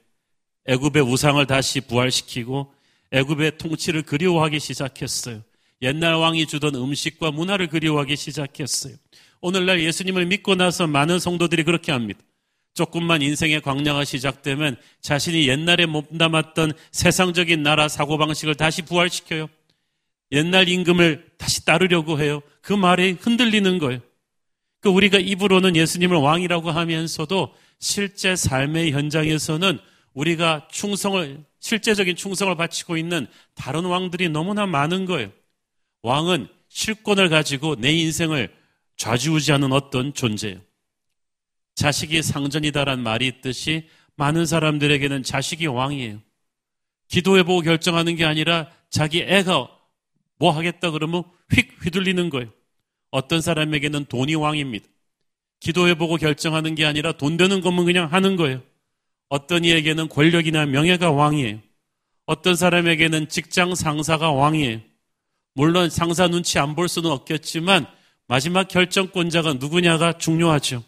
애굽의 0.65 1.03
우상을 1.03 1.45
다시 1.47 1.81
부활시키고 1.81 2.73
애굽의 3.11 3.57
통치를 3.57 4.03
그리워하기 4.03 4.59
시작했어요. 4.59 5.41
옛날 5.81 6.15
왕이 6.15 6.45
주던 6.47 6.75
음식과 6.75 7.31
문화를 7.31 7.67
그리워하기 7.67 8.15
시작했어요. 8.15 8.95
오늘날 9.41 9.81
예수님을 9.81 10.25
믿고 10.25 10.55
나서 10.55 10.87
많은 10.87 11.19
성도들이 11.19 11.63
그렇게 11.63 11.91
합니다. 11.91 12.19
조금만 12.73 13.21
인생의 13.21 13.61
광야가 13.61 14.05
시작되면 14.05 14.77
자신이 15.01 15.47
옛날에 15.47 15.85
몸담았던 15.85 16.73
세상적인 16.91 17.63
나라 17.63 17.87
사고방식을 17.87 18.55
다시 18.55 18.81
부활시켜요. 18.83 19.47
옛날 20.31 20.69
임금을 20.69 21.31
다시 21.37 21.65
따르려고 21.65 22.19
해요. 22.19 22.41
그 22.61 22.73
말에 22.73 23.11
흔들리는 23.19 23.79
거예요. 23.79 23.99
그 24.81 24.89
우리가 24.89 25.17
입으로는 25.17 25.75
예수님을 25.75 26.17
왕이라고 26.17 26.71
하면서도 26.71 27.53
실제 27.79 28.35
삶의 28.35 28.91
현장에서는 28.91 29.79
우리가 30.13 30.67
충성을, 30.71 31.43
실제적인 31.59 32.15
충성을 32.15 32.53
바치고 32.55 32.97
있는 32.97 33.27
다른 33.55 33.85
왕들이 33.85 34.29
너무나 34.29 34.65
많은 34.65 35.05
거예요. 35.05 35.31
왕은 36.01 36.47
실권을 36.69 37.29
가지고 37.29 37.75
내 37.75 37.91
인생을 37.91 38.53
좌지우지하는 38.97 39.71
어떤 39.71 40.13
존재예요. 40.13 40.59
자식이 41.75 42.21
상전이다란 42.21 43.01
말이 43.01 43.27
있듯이 43.27 43.87
많은 44.15 44.45
사람들에게는 44.45 45.23
자식이 45.23 45.67
왕이에요. 45.67 46.19
기도해보고 47.07 47.61
결정하는 47.61 48.15
게 48.15 48.25
아니라 48.25 48.69
자기 48.89 49.21
애가 49.21 49.69
뭐 50.37 50.51
하겠다 50.51 50.91
그러면 50.91 51.23
휙 51.53 51.83
휘둘리는 51.83 52.29
거예요. 52.29 52.49
어떤 53.11 53.41
사람에게는 53.41 54.05
돈이 54.05 54.35
왕입니다. 54.35 54.85
기도해보고 55.59 56.17
결정하는 56.17 56.75
게 56.75 56.85
아니라 56.85 57.11
돈 57.13 57.37
되는 57.37 57.61
것만 57.61 57.85
그냥 57.85 58.11
하는 58.11 58.35
거예요. 58.35 58.61
어떤 59.29 59.63
이에게는 59.63 60.09
권력이나 60.09 60.65
명예가 60.65 61.11
왕이에요. 61.11 61.59
어떤 62.25 62.55
사람에게는 62.55 63.29
직장 63.29 63.75
상사가 63.75 64.31
왕이에요. 64.31 64.81
물론 65.53 65.89
상사 65.89 66.27
눈치 66.27 66.59
안 66.59 66.75
볼 66.75 66.87
수는 66.87 67.09
없겠지만 67.11 67.87
마지막 68.27 68.67
결정권자가 68.67 69.53
누구냐가 69.53 70.13
중요하죠. 70.17 70.83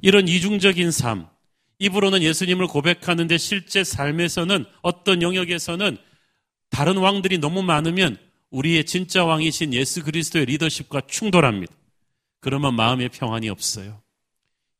이런 0.00 0.28
이중적인 0.28 0.90
삶, 0.90 1.26
입으로는 1.78 2.22
예수님을 2.22 2.66
고백하는데 2.66 3.38
실제 3.38 3.82
삶에서는 3.84 4.64
어떤 4.82 5.22
영역에서는 5.22 5.96
다른 6.70 6.96
왕들이 6.98 7.38
너무 7.38 7.62
많으면 7.62 8.18
우리의 8.50 8.84
진짜 8.84 9.24
왕이신 9.24 9.72
예수 9.74 10.02
그리스도의 10.04 10.46
리더십과 10.46 11.02
충돌합니다. 11.08 11.72
그러면 12.40 12.74
마음의 12.74 13.08
평안이 13.10 13.48
없어요. 13.48 14.00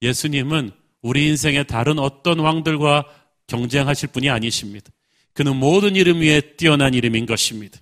예수님은 0.03 0.71
우리 1.03 1.27
인생의 1.29 1.67
다른 1.67 1.99
어떤 1.99 2.39
왕들과 2.39 3.05
경쟁하실 3.47 4.11
분이 4.11 4.29
아니십니다. 4.31 4.91
그는 5.33 5.57
모든 5.57 5.97
이름 5.97 6.21
위에 6.21 6.41
뛰어난 6.57 6.95
이름인 6.95 7.27
것입니다. 7.27 7.81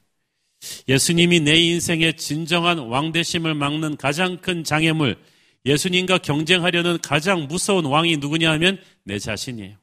예수님이 0.89 1.41
내 1.41 1.57
인생의 1.57 2.17
진정한 2.17 2.79
왕대심을 2.79 3.55
막는 3.55 3.97
가장 3.97 4.39
큰 4.39 4.65
장애물, 4.65 5.19
예수님과 5.65 6.19
경쟁하려는 6.19 6.99
가장 7.03 7.47
무서운 7.49 7.85
왕이 7.87 8.19
누구냐 8.19 8.51
하면 8.53 8.79
내 9.05 9.19
자신이에요. 9.19 9.77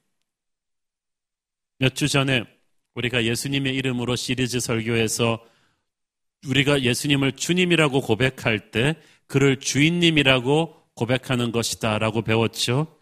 몇 1.80 1.96
주 1.96 2.08
전에 2.08 2.44
우리가 2.96 3.26
예수님의 3.26 3.76
이름으로 3.76 4.16
시리즈 4.16 4.60
설교에서 4.60 5.44
우리가 6.48 6.82
예수님을 6.84 7.34
주님이라고 7.34 8.02
고백할 8.02 8.72
때 8.72 8.96
그를 9.28 9.60
주인님이라고 9.60 10.76
고백하는 10.94 11.52
것이다 11.52 11.98
라고 11.98 12.22
배웠죠. 12.22 13.00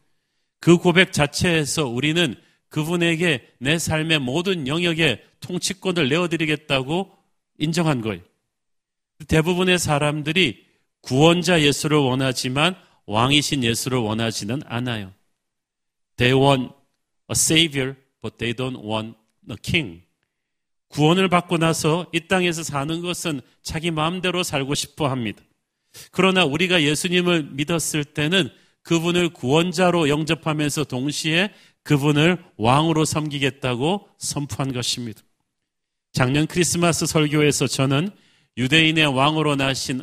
그 0.60 0.78
고백 0.78 1.12
자체에서 1.12 1.88
우리는 1.88 2.36
그분에게 2.70 3.46
내 3.60 3.78
삶의 3.78 4.20
모든 4.20 4.68
영역에 4.68 5.22
통치권을 5.42 6.08
내어드리겠다고 6.08 7.12
인정한 7.62 8.02
거예요. 8.02 8.22
대부분의 9.28 9.80
사람들이 9.80 10.66
구원자 11.02 11.62
예수를 11.62 11.98
원하지만 11.98 12.76
왕이신 13.06 13.64
예수를 13.64 14.00
원하지는 14.00 14.62
않아요. 14.66 15.14
They 16.18 16.40
want 16.40 16.74
a 17.30 17.34
savior 17.34 17.96
but 18.22 18.38
they 18.38 18.54
don't 18.54 18.84
want 18.84 19.18
a 19.50 19.56
king. 19.62 20.04
구원을 20.90 21.30
받고 21.30 21.58
나서 21.58 22.06
이 22.12 22.28
땅에서 22.28 22.64
사는 22.64 23.02
것은 23.02 23.42
자기 23.62 23.92
마음대로 23.92 24.44
살고 24.44 24.76
싶어 24.76 25.08
합니다. 25.08 25.42
그러나 26.12 26.46
우리가 26.46 26.84
예수님을 26.84 27.52
믿었을 27.52 28.04
때는 28.04 28.50
그분을 28.84 29.30
구원자로 29.30 30.10
영접하면서 30.10 30.86
동시에 30.86 31.54
그분을 31.84 32.44
왕으로 32.58 33.06
섬기겠다고 33.06 34.08
선포한 34.18 34.74
것입니다. 34.74 35.22
작년 36.12 36.46
크리스마스 36.46 37.06
설교에서 37.06 37.68
저는 37.68 38.10
유대인의 38.58 39.08
왕으로 39.08 39.56
나신 39.56 40.02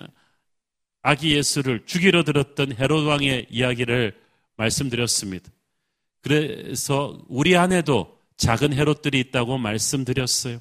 아기 1.02 1.36
예수를 1.36 1.84
죽이러 1.86 2.24
들었던 2.24 2.74
헤롯 2.78 3.06
왕의 3.06 3.46
이야기를 3.50 4.18
말씀드렸습니다. 4.56 5.50
그래서 6.22 7.18
우리 7.28 7.56
안에도 7.56 8.18
작은 8.36 8.72
헤롯들이 8.72 9.20
있다고 9.20 9.58
말씀드렸어요. 9.58 10.60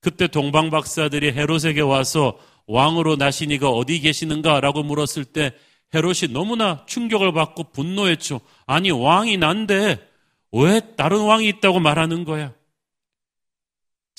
그때 0.00 0.26
동방 0.26 0.70
박사들이 0.70 1.32
헤롯에게 1.32 1.80
와서 1.80 2.38
왕으로 2.66 3.16
나신 3.16 3.50
이가 3.50 3.68
어디 3.68 4.00
계시는가라고 4.00 4.82
물었을 4.82 5.24
때 5.24 5.52
헤롯이 5.94 6.32
너무나 6.32 6.84
충격을 6.86 7.32
받고 7.32 7.72
분노했죠. 7.72 8.40
아니 8.66 8.90
왕이 8.90 9.36
난데 9.36 10.08
왜 10.52 10.80
다른 10.96 11.20
왕이 11.24 11.48
있다고 11.48 11.80
말하는 11.80 12.24
거야? 12.24 12.54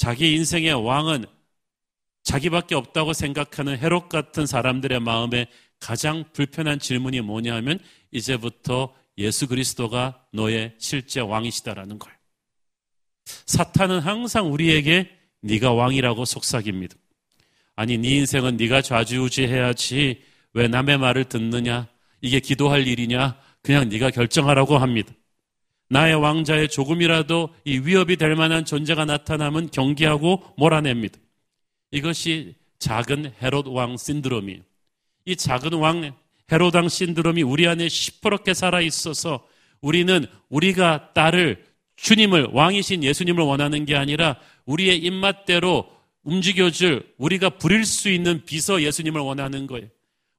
자기 0.03 0.33
인생의 0.33 0.73
왕은 0.73 1.23
자기밖에 2.23 2.75
없다고 2.75 3.13
생각하는 3.13 3.77
헤롯 3.77 4.09
같은 4.09 4.45
사람들의 4.45 4.99
마음에 4.99 5.47
가장 5.79 6.25
불편한 6.33 6.77
질문이 6.77 7.21
뭐냐 7.21 7.55
하면 7.55 7.79
이제부터 8.11 8.93
예수 9.17 9.47
그리스도가 9.47 10.25
너의 10.33 10.75
실제 10.77 11.21
왕이시다라는 11.21 11.99
거예요. 11.99 12.17
사탄은 13.45 14.01
항상 14.01 14.51
우리에게 14.51 15.09
네가 15.39 15.71
왕이라고 15.71 16.25
속삭입니다. 16.25 16.95
아니 17.77 17.97
네 17.97 18.09
인생은 18.17 18.57
네가 18.57 18.81
좌지우지해야지 18.81 20.21
왜 20.51 20.67
남의 20.67 20.97
말을 20.97 21.29
듣느냐? 21.29 21.87
이게 22.19 22.41
기도할 22.41 22.85
일이냐? 22.87 23.39
그냥 23.61 23.87
네가 23.87 24.11
결정하라고 24.11 24.79
합니다. 24.79 25.13
나의 25.89 26.15
왕자에 26.15 26.67
조금이라도 26.67 27.49
이 27.65 27.79
위협이 27.79 28.17
될 28.17 28.35
만한 28.35 28.65
존재가 28.65 29.05
나타나면 29.05 29.69
경계하고 29.71 30.43
몰아냅니다. 30.57 31.19
이것이 31.91 32.55
작은 32.79 33.33
헤롯 33.41 33.67
왕 33.67 33.97
신드롬이에요. 33.97 34.61
이 35.25 35.35
작은 35.35 35.73
왕 35.73 36.13
헤롯 36.51 36.75
왕 36.75 36.89
신드롬이 36.89 37.43
우리 37.43 37.67
안에 37.67 37.89
시퍼렇게 37.89 38.53
살아 38.53 38.81
있어서 38.81 39.45
우리는 39.81 40.25
우리가 40.49 41.13
딸을 41.13 41.63
주님을 41.95 42.49
왕이신 42.51 43.03
예수님을 43.03 43.43
원하는 43.43 43.85
게 43.85 43.95
아니라 43.95 44.37
우리의 44.65 44.97
입맛대로 44.99 45.89
움직여줄 46.23 47.13
우리가 47.17 47.51
부릴 47.51 47.85
수 47.85 48.09
있는 48.09 48.43
비서 48.45 48.81
예수님을 48.81 49.21
원하는 49.21 49.67
거예요. 49.67 49.87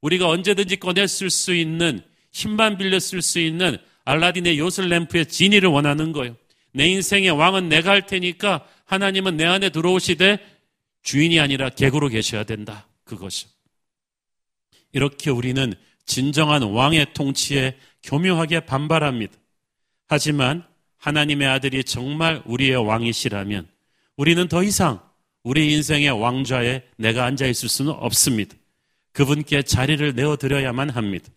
우리가 0.00 0.28
언제든지 0.28 0.76
쓸수 1.06 1.54
있는 1.54 2.00
힘만 2.32 2.76
쓸수 3.00 3.38
있는 3.38 3.78
알라딘의 4.04 4.58
요술 4.58 4.88
램프의 4.88 5.26
진이를 5.26 5.68
원하는 5.68 6.12
거예요. 6.12 6.36
내 6.72 6.86
인생의 6.86 7.30
왕은 7.30 7.68
내가 7.68 7.90
할 7.90 8.06
테니까 8.06 8.66
하나님은 8.84 9.36
내 9.36 9.44
안에 9.44 9.70
들어오시되 9.70 10.38
주인이 11.02 11.38
아니라 11.40 11.70
객으로 11.70 12.08
계셔야 12.08 12.44
된다. 12.44 12.86
그것이. 13.04 13.46
이렇게 14.92 15.30
우리는 15.30 15.72
진정한 16.06 16.62
왕의 16.62 17.14
통치에 17.14 17.76
교묘하게 18.02 18.60
반발합니다. 18.60 19.34
하지만 20.06 20.64
하나님의 20.98 21.48
아들이 21.48 21.84
정말 21.84 22.42
우리의 22.44 22.76
왕이시라면 22.76 23.68
우리는 24.16 24.48
더 24.48 24.62
이상 24.62 25.00
우리 25.42 25.72
인생의 25.74 26.10
왕좌에 26.10 26.82
내가 26.96 27.24
앉아 27.24 27.46
있을 27.46 27.68
수는 27.68 27.92
없습니다. 27.92 28.56
그분께 29.12 29.62
자리를 29.62 30.14
내어드려야만 30.14 30.90
합니다. 30.90 31.28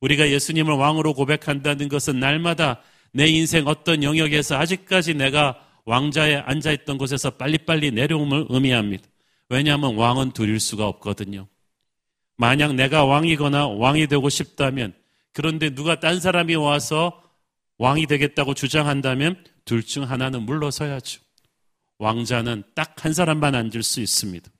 우리가 0.00 0.28
예수님을 0.30 0.74
왕으로 0.74 1.14
고백한다는 1.14 1.88
것은 1.88 2.20
날마다 2.20 2.82
내 3.12 3.26
인생 3.26 3.66
어떤 3.66 4.02
영역에서 4.02 4.56
아직까지 4.56 5.14
내가 5.14 5.58
왕자에 5.86 6.36
앉아있던 6.36 6.98
곳에서 6.98 7.30
빨리빨리 7.30 7.90
내려옴을 7.92 8.46
의미합니다. 8.50 9.04
왜냐하면 9.48 9.96
왕은 9.96 10.32
둘일 10.32 10.60
수가 10.60 10.86
없거든요. 10.86 11.48
만약 12.36 12.74
내가 12.74 13.04
왕이거나 13.04 13.68
왕이 13.68 14.06
되고 14.06 14.28
싶다면 14.28 14.94
그런데 15.32 15.70
누가 15.74 15.98
딴 15.98 16.20
사람이 16.20 16.54
와서 16.56 17.22
왕이 17.78 18.06
되겠다고 18.06 18.54
주장한다면 18.54 19.42
둘 19.64 19.82
중 19.82 20.08
하나는 20.08 20.42
물러서야죠. 20.42 21.20
왕자는 21.98 22.64
딱 22.74 23.04
한 23.04 23.12
사람만 23.12 23.54
앉을 23.54 23.82
수 23.82 24.00
있습니다. 24.00 24.50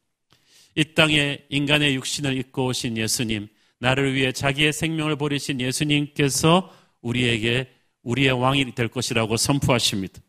이 0.77 0.95
땅에 0.95 1.39
인간의 1.51 1.95
육신을 1.97 2.37
입고 2.39 2.67
오신 2.67 2.97
예수님, 2.97 3.49
나를 3.81 4.15
위해 4.15 4.33
자기의 4.33 4.73
생명을 4.73 5.17
버리신 5.17 5.61
예수님께서 5.61 6.73
우리에게 7.01 7.71
우리의 8.03 8.33
왕이 8.33 8.75
될 8.75 8.89
것이라고 8.89 9.37
선포하십니다. 9.37 10.21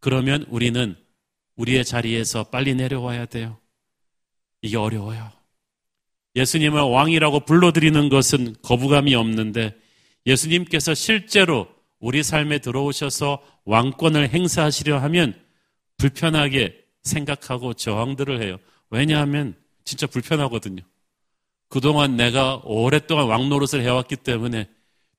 그러면 0.00 0.44
우리는 0.48 0.96
우리의 1.56 1.84
자리에서 1.84 2.44
빨리 2.44 2.74
내려와야 2.74 3.26
돼요. 3.26 3.58
이게 4.60 4.76
어려워요. 4.76 5.30
예수님을 6.36 6.80
왕이라고 6.80 7.40
불러드리는 7.40 8.08
것은 8.08 8.56
거부감이 8.62 9.14
없는데 9.14 9.76
예수님께서 10.26 10.94
실제로 10.94 11.68
우리 12.00 12.22
삶에 12.22 12.58
들어오셔서 12.58 13.42
왕권을 13.64 14.30
행사하시려 14.30 14.98
하면 14.98 15.34
불편하게 15.96 16.84
생각하고 17.02 17.74
저항들을 17.74 18.42
해요. 18.42 18.58
왜냐하면 18.90 19.54
진짜 19.84 20.06
불편하거든요. 20.06 20.82
그동안 21.68 22.16
내가 22.16 22.60
오랫동안 22.64 23.26
왕 23.26 23.48
노릇을 23.48 23.82
해왔기 23.82 24.16
때문에 24.16 24.68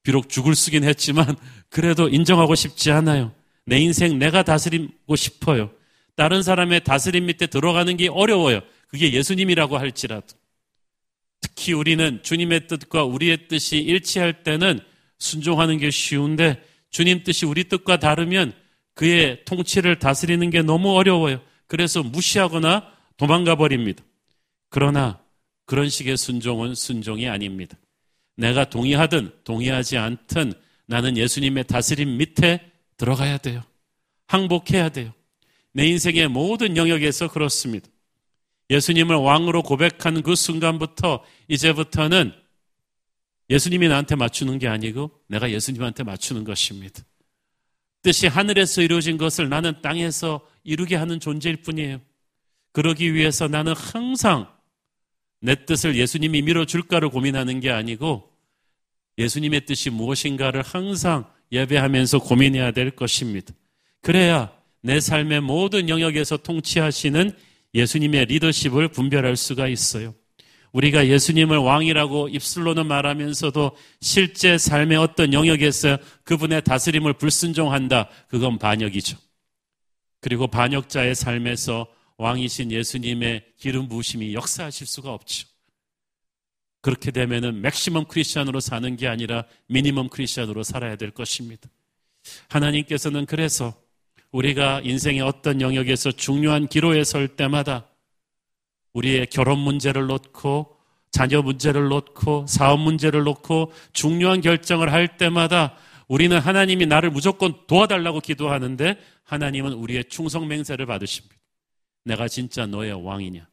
비록 0.04 0.30
죽을 0.30 0.56
쓰긴 0.56 0.84
했지만 0.84 1.36
그래도 1.70 2.08
인정하고 2.08 2.56
싶지 2.56 2.92
않아요. 2.92 3.34
내 3.66 3.80
인생 3.80 4.20
내가 4.20 4.44
다스리고 4.44 5.16
싶어요. 5.16 5.72
다른 6.16 6.44
사람의 6.44 6.84
다스림 6.84 7.26
밑에 7.26 7.48
들어가는 7.48 7.98
게 7.98 8.08
어려워요. 8.08 8.62
그게 8.88 9.12
예수님이라고 9.12 9.78
할지라도. 9.78 10.28
특히 11.42 11.74
우리는 11.74 12.22
주님의 12.24 12.68
뜻과 12.68 13.04
우리의 13.04 13.48
뜻이 13.48 13.78
일치할 13.78 14.44
때는 14.44 14.80
순종하는 15.20 15.78
게 15.78 15.90
쉬운데 15.92 16.62
주님 16.90 17.24
뜻이 17.24 17.46
우리 17.46 17.66
뜻과 17.66 17.98
다르면 17.98 18.54
그의 18.94 19.44
통치를 19.46 20.00
다스리는 20.00 20.50
게 20.50 20.62
너무 20.62 20.96
어려워요. 20.96 21.42
그래서 21.68 22.04
무시하거나 22.04 22.90
도망가 23.18 23.56
버립니다. 23.56 24.04
그러나 24.70 25.20
그런 25.66 25.90
식의 25.90 26.18
순종은 26.18 26.76
순종이 26.76 27.28
아닙니다. 27.28 27.78
내가 28.38 28.70
동의하든 28.70 29.32
동의하지 29.44 29.98
않든 29.98 30.54
나는 30.86 31.18
예수님의 31.18 31.66
다스림 31.66 32.18
밑에 32.18 32.72
들어가야 32.98 33.38
돼요. 33.38 33.64
항복해야 34.28 34.90
돼요. 34.90 35.14
내 35.74 35.88
인생의 35.88 36.28
모든 36.28 36.78
영역에서 36.78 37.30
그렇습니다. 37.30 37.88
예수님을 38.70 39.16
왕으로 39.16 39.64
고백한 39.64 40.22
그 40.24 40.36
순간부터 40.36 41.24
이제부터는 41.48 42.34
예수님이 43.50 43.88
나한테 43.88 44.16
맞추는 44.16 44.58
게 44.58 44.68
아니고 44.68 45.12
내가 45.28 45.52
예수님한테 45.52 46.04
맞추는 46.04 46.44
것입니다. 46.46 47.04
뜻이 48.02 48.28
하늘에서 48.28 48.82
이루어진 48.82 49.18
것을 49.18 49.50
나는 49.50 49.82
땅에서 49.82 50.48
이루게 50.64 50.96
하는 50.96 51.20
존재일 51.20 51.58
뿐이에요. 51.58 52.00
그러기 52.72 53.14
위해서 53.14 53.48
나는 53.48 53.74
항상 53.76 54.55
내 55.46 55.54
뜻을 55.66 55.96
예수님이 55.96 56.42
밀어줄까를 56.42 57.10
고민하는 57.10 57.60
게 57.60 57.70
아니고 57.70 58.32
예수님의 59.20 59.68
뜻이 59.68 59.92
무엇인가를 59.92 60.64
항상 60.64 61.26
예배하면서 61.52 62.20
고민해야 62.20 62.72
될 62.72 62.90
것입니다. 62.90 63.54
그래야 64.02 64.52
내 64.82 65.00
삶의 65.00 65.42
모든 65.42 65.88
영역에서 65.88 66.38
통치하시는 66.38 67.32
예수님의 67.76 68.26
리더십을 68.26 68.88
분별할 68.88 69.36
수가 69.36 69.68
있어요. 69.68 70.16
우리가 70.72 71.08
예수님을 71.08 71.58
왕이라고 71.58 72.30
입술로는 72.30 72.88
말하면서도 72.88 73.78
실제 74.02 74.58
삶의 74.58 74.98
어떤 74.98 75.32
영역에서 75.32 76.00
그분의 76.24 76.64
다스림을 76.64 77.14
불순종한다. 77.14 78.10
그건 78.28 78.58
반역이죠. 78.58 79.18
그리고 80.22 80.48
반역자의 80.48 81.14
삶에서 81.14 81.88
왕이신 82.18 82.72
예수님의 82.72 83.46
기름 83.58 83.88
부으심이 83.88 84.34
역사하실 84.34 84.88
수가 84.88 85.14
없죠. 85.14 85.48
그렇게 86.82 87.12
되면은 87.12 87.62
맥시멈 87.62 88.06
크리스천으로 88.06 88.60
사는 88.60 88.96
게 88.96 89.08
아니라 89.08 89.46
미니멈 89.68 90.10
크리스천으로 90.10 90.64
살아야 90.64 90.96
될 90.96 91.12
것입니다. 91.12 91.68
하나님께서는 92.50 93.26
그래서 93.26 93.74
우리가 94.32 94.82
인생의 94.84 95.22
어떤 95.22 95.62
영역에서 95.62 96.12
중요한 96.12 96.68
기로에 96.68 97.04
설 97.04 97.28
때마다 97.28 97.88
우리의 98.94 99.28
결혼 99.28 99.60
문제를 99.60 100.08
놓고 100.08 100.78
자녀 101.12 101.42
문제를 101.42 101.88
놓고 101.88 102.46
사업 102.48 102.80
문제를 102.80 103.24
놓고 103.24 103.72
중요한 103.94 104.42
결정을 104.42 104.92
할 104.92 105.18
때마다 105.18 105.76
우리는 106.08 106.38
하나님이 106.38 106.86
나를 106.86 107.10
무조건 107.10 107.56
도와달라고 107.68 108.20
기도하는데 108.20 108.98
하나님은 109.24 109.74
우리의 109.74 110.06
충성 110.06 110.48
맹세를 110.48 110.86
받으십니다. 110.86 111.35
내가 112.06 112.28
진짜 112.28 112.66
너의 112.66 112.94
왕이냐? 112.94 113.48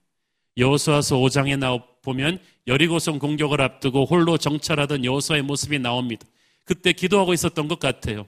여호수아서 0.57 1.17
5장에 1.17 1.59
나오 1.59 1.83
보면 2.03 2.39
여리고성 2.67 3.19
공격을 3.19 3.61
앞두고 3.61 4.05
홀로 4.05 4.37
정찰하던 4.37 5.05
여호수아의 5.05 5.43
모습이 5.43 5.79
나옵니다. 5.79 6.27
그때 6.65 6.93
기도하고 6.93 7.33
있었던 7.33 7.67
것 7.69 7.79
같아요. 7.79 8.27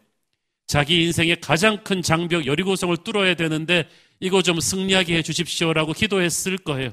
자기 0.66 1.04
인생의 1.04 1.40
가장 1.40 1.84
큰 1.84 2.02
장벽 2.02 2.46
여리고성을 2.46 2.96
뚫어야 2.98 3.34
되는데 3.34 3.87
이거 4.18 4.42
좀 4.42 4.58
승리하게 4.60 5.18
해 5.18 5.22
주십시오라고 5.22 5.92
기도했을 5.92 6.56
거예요. 6.58 6.92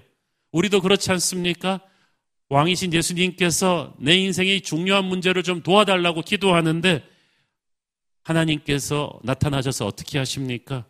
우리도 0.52 0.82
그렇지 0.82 1.10
않습니까? 1.12 1.80
왕이신 2.50 2.94
예수님께서 2.94 3.96
내 3.98 4.17
인생의 4.17 4.62
중요한 4.62 5.06
문제를 5.06 5.41
좀 5.41 5.63
도와달라고 5.63 6.22
기도하는데 6.22 7.02
하나님께서 8.24 9.17
나타나셔서 9.24 9.88
어떻게 9.88 10.17
하십니까? 10.17 10.86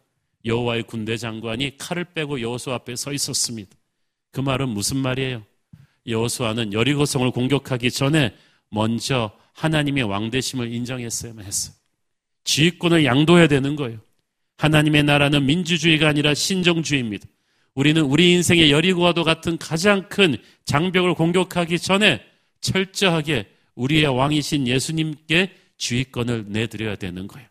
여호와의 0.46 0.84
군대 0.84 1.18
장관이 1.18 1.78
칼을 1.78 2.06
빼고 2.06 2.42
여호수 2.42 2.72
앞에 2.72 2.96
서 2.96 3.14
있었습니다. 3.14 3.70
그 4.32 4.40
말은 4.40 4.70
무슨 4.70 4.98
말이에요? 4.98 5.44
여호수아는 6.08 6.74
여리고성을 6.74 7.30
공격하기 7.32 7.92
전에 7.92 8.34
먼저 8.70 9.32
하나님의 9.54 10.04
왕대심을 10.04 10.74
인정했어야만 10.74 11.46
했어요. 11.46 11.76
지휘권을 12.44 13.06
양도해야 13.06 13.48
되는 13.48 13.76
거예요. 13.76 14.00
하나님의 14.58 15.04
나라는 15.04 15.46
민주주의가 15.46 16.08
아니라 16.08 16.34
신정주의입니다. 16.34 17.28
우리는 17.74 18.02
우리 18.02 18.34
인생의 18.34 18.72
여리고와도 18.72 19.24
같은 19.24 19.58
가장 19.58 20.08
큰 20.10 20.38
장벽을 20.66 21.14
공격하기 21.14 21.80
전에 21.80 22.22
철저하게 22.62 23.48
우리의 23.76 24.06
왕이신 24.06 24.68
예수님께 24.68 25.56
주의권을 25.78 26.46
내드려야 26.50 26.96
되는 26.96 27.28
거예요. 27.28 27.48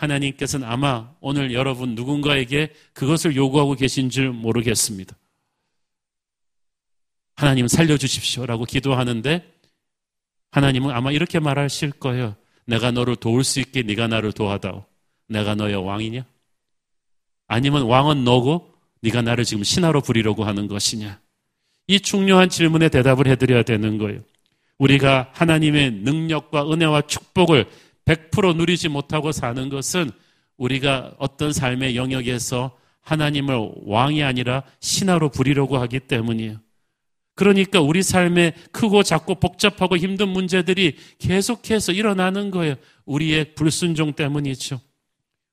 하나님께서는 0.00 0.66
아마 0.66 1.12
오늘 1.20 1.52
여러분 1.52 1.94
누군가에게 1.94 2.72
그것을 2.94 3.36
요구하고 3.36 3.74
계신 3.74 4.08
줄 4.08 4.30
모르겠습니다. 4.30 5.14
하나님 7.36 7.68
살려주십시오라고 7.68 8.64
기도하는데 8.64 9.44
하나님은 10.52 10.90
아마 10.90 11.12
이렇게 11.12 11.38
말하실 11.38 11.92
거예요. 11.92 12.34
내가 12.64 12.90
너를 12.90 13.16
도울 13.16 13.44
수 13.44 13.60
있게 13.60 13.82
네가 13.82 14.08
나를 14.08 14.32
도와다오. 14.32 14.84
내가 15.28 15.54
너의 15.54 15.76
왕이냐? 15.76 16.24
아니면 17.46 17.82
왕은 17.82 18.24
너고 18.24 18.72
네가 19.02 19.22
나를 19.22 19.44
지금 19.44 19.64
신하로 19.64 20.00
부리려고 20.00 20.44
하는 20.44 20.66
것이냐? 20.66 21.20
이 21.86 22.00
중요한 22.00 22.48
질문에 22.48 22.88
대답을 22.88 23.26
해드려야 23.26 23.64
되는 23.64 23.98
거예요. 23.98 24.22
우리가 24.78 25.30
하나님의 25.32 25.90
능력과 25.90 26.70
은혜와 26.72 27.02
축복을 27.02 27.66
100% 28.04 28.56
누리지 28.56 28.88
못하고 28.88 29.32
사는 29.32 29.68
것은 29.68 30.10
우리가 30.56 31.14
어떤 31.18 31.52
삶의 31.52 31.96
영역에서 31.96 32.76
하나님을 33.00 33.72
왕이 33.86 34.22
아니라 34.22 34.62
신하로 34.80 35.30
부리려고 35.30 35.78
하기 35.78 36.00
때문이에요. 36.00 36.60
그러니까 37.34 37.80
우리 37.80 38.02
삶에 38.02 38.52
크고 38.70 39.02
작고 39.02 39.36
복잡하고 39.36 39.96
힘든 39.96 40.28
문제들이 40.28 40.96
계속해서 41.18 41.92
일어나는 41.92 42.50
거예요. 42.50 42.74
우리의 43.06 43.54
불순종 43.54 44.12
때문이죠. 44.12 44.80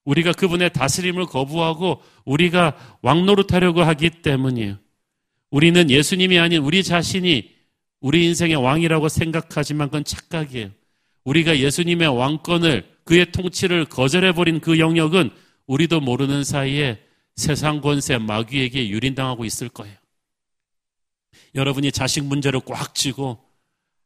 우리가 0.04 0.34
그분의 0.34 0.72
다스림을 0.74 1.26
거부하고 1.26 2.02
우리가 2.26 2.76
왕노릇하려고 3.02 3.84
하기 3.84 4.10
때문이에요. 4.22 4.78
우리는 5.50 5.90
예수님이 5.90 6.40
아닌 6.40 6.62
우리 6.62 6.84
자신이 6.84 7.52
우리 8.00 8.26
인생의 8.26 8.56
왕이라고 8.58 9.08
생각하지만 9.10 9.88
그건 9.88 10.04
착각이에요. 10.04 10.72
우리가 11.28 11.60
예수님의 11.60 12.08
왕권을 12.08 12.90
그의 13.04 13.32
통치를 13.34 13.86
거절해버린 13.86 14.62
그 14.62 14.80
영역은 14.80 15.30
우리도 15.66 16.00
모르는 16.00 16.46
사이에 16.46 17.04
세상 17.36 17.82
권세 17.82 18.18
마귀에게 18.18 18.88
유린당하고 18.88 19.44
있을 19.44 19.68
거예요. 19.68 19.96
여러분이 21.54 21.92
자식 21.92 22.24
문제를 22.24 22.62
꽉 22.66 22.96
쥐고 22.96 23.44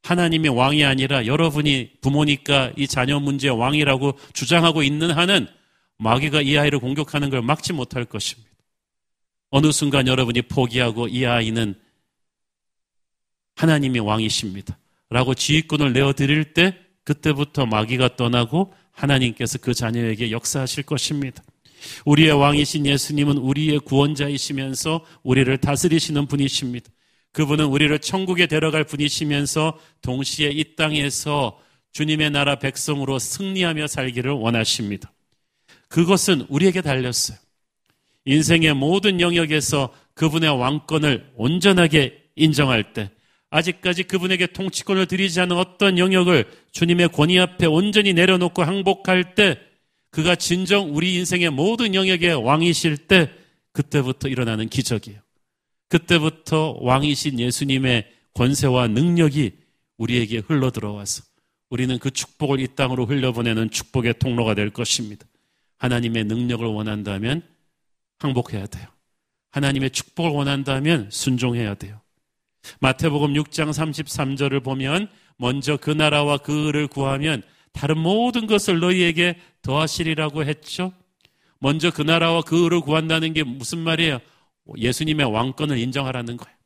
하나님의 0.02 0.50
왕이 0.50 0.84
아니라 0.84 1.28
여러분이 1.28 1.92
부모니까 2.02 2.74
이 2.76 2.88
자녀 2.88 3.20
문제의 3.20 3.56
왕이라고 3.56 4.18
주장하고 4.34 4.82
있는 4.82 5.12
한은 5.12 5.48
마귀가 6.00 6.42
이 6.42 6.58
아이를 6.58 6.80
공격하는 6.80 7.30
걸 7.30 7.44
막지 7.44 7.72
못할 7.72 8.04
것입니다. 8.04 8.50
어느 9.52 9.72
순간 9.72 10.08
여러분이 10.08 10.44
포기하고 10.44 11.08
이 11.08 11.24
아이는 11.28 11.76
하나님이 13.58 14.00
왕이십니다. 14.00 14.76
라고 15.10 15.36
지휘권을 15.36 15.94
내어드릴 15.94 16.54
때 16.54 16.81
그때부터 17.04 17.66
마귀가 17.66 18.16
떠나고 18.16 18.74
하나님께서 18.92 19.58
그 19.58 19.74
자녀에게 19.74 20.32
역사하실 20.32 20.84
것입니다. 20.84 21.44
우리의 22.06 22.32
왕이신 22.32 22.86
예수님은 22.86 23.38
우리의 23.38 23.80
구원자이시면서 23.80 25.04
우리를 25.24 25.56
다스리시는 25.58 26.28
분이십니다. 26.28 26.90
그분은 27.32 27.66
우리를 27.66 27.98
천국에 28.00 28.46
데려갈 28.46 28.84
분이시면서 28.84 29.80
동시에 30.02 30.50
이 30.50 30.76
땅에서 30.76 31.60
주님의 31.94 32.32
나라 32.32 32.60
백성으로 32.60 33.20
승리하며 33.20 33.88
살기를 33.88 34.32
원하십니다. 34.32 35.12
그것은 35.88 36.46
우리에게 36.50 36.82
달렸어요. 36.82 37.38
인생의 38.26 38.76
모든 38.76 39.20
영역에서 39.20 39.94
그분의 40.14 40.50
왕권을 40.58 41.32
온전하게 41.36 42.22
인정할 42.36 42.94
때, 42.94 43.10
아직까지 43.52 44.04
그분에게 44.04 44.48
통치권을 44.48 45.06
드리지 45.06 45.40
않은 45.42 45.56
어떤 45.56 45.98
영역을 45.98 46.46
주님의 46.72 47.10
권위 47.10 47.40
앞에 47.40 47.68
온전히 47.68 48.14
내려놓고 48.14 48.64
항복할 48.64 49.36
때, 49.36 49.60
그가 50.10 50.36
진정 50.36 50.96
우리 50.96 51.16
인생의 51.16 51.52
모든 51.52 51.94
영역의 51.94 52.44
왕이실 52.44 52.98
때, 52.98 53.30
그때부터 53.74 54.30
일어나는 54.30 54.70
기적이에요. 54.70 55.20
그때부터 55.90 56.78
왕이신 56.82 57.40
예수님의 57.40 58.08
권세와 58.34 58.88
능력이 58.88 59.52
우리에게 59.98 60.38
흘러 60.40 60.72
들어와서 60.72 61.24
우리는 61.70 62.00
그 62.00 62.10
축복을 62.12 62.60
이 62.60 62.68
땅으로 62.76 63.06
흘려보내는 63.06 63.70
축복의 63.70 64.16
통로가 64.20 64.56
될 64.56 64.70
것입니다. 64.72 65.26
하나님의 65.78 66.26
능력을 66.26 66.66
원한다면 66.66 67.44
항복해야 68.20 68.68
돼요. 68.68 68.88
하나님의 69.52 69.92
축복을 69.92 70.32
원한다면 70.32 71.10
순종해야 71.12 71.76
돼요. 71.76 72.01
마태복음 72.80 73.34
6장 73.34 73.70
33절을 73.72 74.64
보면 74.64 75.10
먼저 75.38 75.78
그 75.78 75.90
나라와 75.90 76.38
그 76.38 76.68
을을 76.68 76.88
구하면 76.88 77.44
다른 77.74 77.98
모든 77.98 78.48
것을 78.48 78.80
너희에게 78.80 79.40
더하시리라고 79.62 80.46
했죠. 80.46 80.94
먼저 81.60 81.92
그 81.92 82.02
나라와 82.02 82.42
그 82.42 82.66
을을 82.66 82.82
구한다는 82.82 83.34
게 83.34 83.44
무슨 83.44 83.80
말이에요? 83.80 84.20
예수님의 84.78 85.32
왕권을 85.32 85.78
인정하라는 85.78 86.38
거예요. 86.38 86.58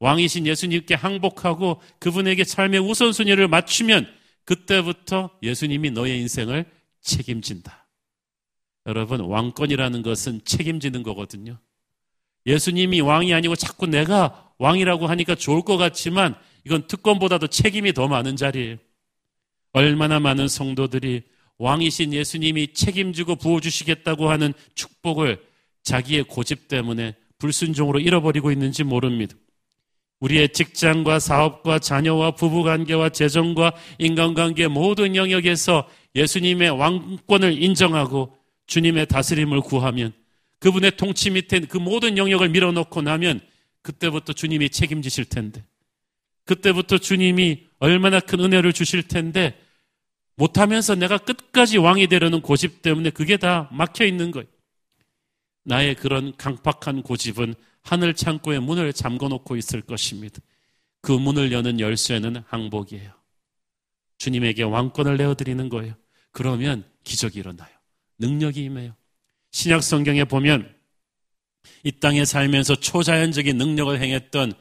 왕이신 0.00 0.46
예수님께 0.46 0.94
항복하고 0.94 1.80
그분에게 1.98 2.44
삶의 2.44 2.80
우선순위를 2.80 3.48
맞추면 3.48 4.06
그때부터 4.44 5.30
예수님이 5.42 5.90
너의 5.92 6.20
인생을 6.20 6.66
책임진다. 7.00 7.88
여러분, 8.86 9.20
왕권이라는 9.20 10.02
것은 10.02 10.42
책임지는 10.44 11.02
거거든요. 11.02 11.58
예수님이 12.46 13.00
왕이 13.00 13.32
아니고 13.32 13.56
자꾸 13.56 13.86
내가 13.86 14.43
왕이라고 14.58 15.06
하니까 15.06 15.34
좋을 15.34 15.62
것 15.62 15.76
같지만 15.76 16.34
이건 16.64 16.86
특권보다도 16.86 17.48
책임이 17.48 17.92
더 17.92 18.08
많은 18.08 18.36
자리예요. 18.36 18.76
얼마나 19.72 20.20
많은 20.20 20.48
성도들이 20.48 21.22
왕이신 21.58 22.12
예수님이 22.12 22.72
책임지고 22.72 23.36
부어주시겠다고 23.36 24.30
하는 24.30 24.52
축복을 24.74 25.40
자기의 25.82 26.24
고집 26.24 26.68
때문에 26.68 27.14
불순종으로 27.38 28.00
잃어버리고 28.00 28.50
있는지 28.50 28.84
모릅니다. 28.84 29.34
우리의 30.20 30.50
직장과 30.50 31.18
사업과 31.18 31.78
자녀와 31.78 32.32
부부관계와 32.32 33.10
재정과 33.10 33.74
인간관계 33.98 34.68
모든 34.68 35.16
영역에서 35.16 35.88
예수님의 36.14 36.70
왕권을 36.70 37.62
인정하고 37.62 38.34
주님의 38.66 39.06
다스림을 39.06 39.60
구하면 39.60 40.12
그분의 40.60 40.96
통치 40.96 41.30
밑에 41.30 41.60
그 41.60 41.76
모든 41.76 42.16
영역을 42.16 42.48
밀어넣고 42.48 43.02
나면 43.02 43.40
그때부터 43.84 44.32
주님이 44.32 44.70
책임지실 44.70 45.26
텐데 45.26 45.64
그때부터 46.46 46.98
주님이 46.98 47.68
얼마나 47.78 48.18
큰 48.18 48.40
은혜를 48.40 48.72
주실 48.72 49.06
텐데 49.06 49.60
못하면서 50.36 50.94
내가 50.94 51.18
끝까지 51.18 51.78
왕이 51.78 52.08
되려는 52.08 52.40
고집 52.40 52.82
때문에 52.82 53.10
그게 53.10 53.36
다 53.36 53.68
막혀 53.70 54.04
있는 54.04 54.30
거예요. 54.30 54.48
나의 55.64 55.94
그런 55.94 56.36
강팍한 56.36 57.02
고집은 57.02 57.54
하늘 57.82 58.14
창고의 58.14 58.60
문을 58.60 58.92
잠궈 58.94 59.28
놓고 59.28 59.56
있을 59.56 59.82
것입니다. 59.82 60.40
그 61.02 61.12
문을 61.12 61.52
여는 61.52 61.78
열쇠는 61.78 62.42
항복이에요. 62.46 63.12
주님에게 64.18 64.62
왕권을 64.62 65.18
내어드리는 65.18 65.68
거예요. 65.68 65.94
그러면 66.32 66.84
기적이 67.04 67.40
일어나요. 67.40 67.70
능력이 68.18 68.64
임해요. 68.64 68.96
신약 69.52 69.82
성경에 69.82 70.24
보면 70.24 70.74
이 71.84 71.92
땅에 71.92 72.24
살면서 72.24 72.76
초자연적인 72.76 73.56
능력을 73.56 74.00
행했던 74.00 74.54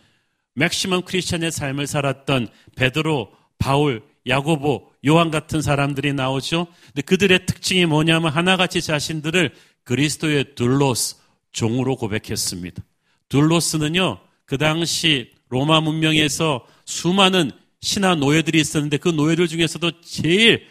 맥시멈 0.55 1.01
크리스천의 1.03 1.51
삶을 1.51 1.87
살았던 1.87 2.49
베드로, 2.75 3.31
바울, 3.57 4.03
야고보, 4.27 4.91
요한 5.07 5.31
같은 5.31 5.61
사람들이 5.61 6.13
나오죠. 6.13 6.67
근데 6.87 7.01
그들의 7.01 7.45
특징이 7.45 7.85
뭐냐면 7.85 8.31
하나같이 8.31 8.81
자신들을 8.81 9.53
그리스도의 9.83 10.55
둘로스 10.55 11.15
종으로 11.51 11.95
고백했습니다. 11.95 12.83
둘로스는요, 13.29 14.19
그 14.45 14.57
당시 14.57 15.31
로마 15.49 15.81
문명에서 15.81 16.65
수많은 16.85 17.51
신하 17.81 18.15
노예들이 18.15 18.59
있었는데 18.59 18.97
그 18.97 19.09
노예들 19.09 19.47
중에서도 19.47 20.01
제일 20.01 20.67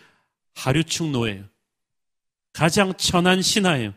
하류층 0.54 1.12
노예예요. 1.12 1.44
가장 2.52 2.94
천한 2.94 3.42
신하예요. 3.42 3.94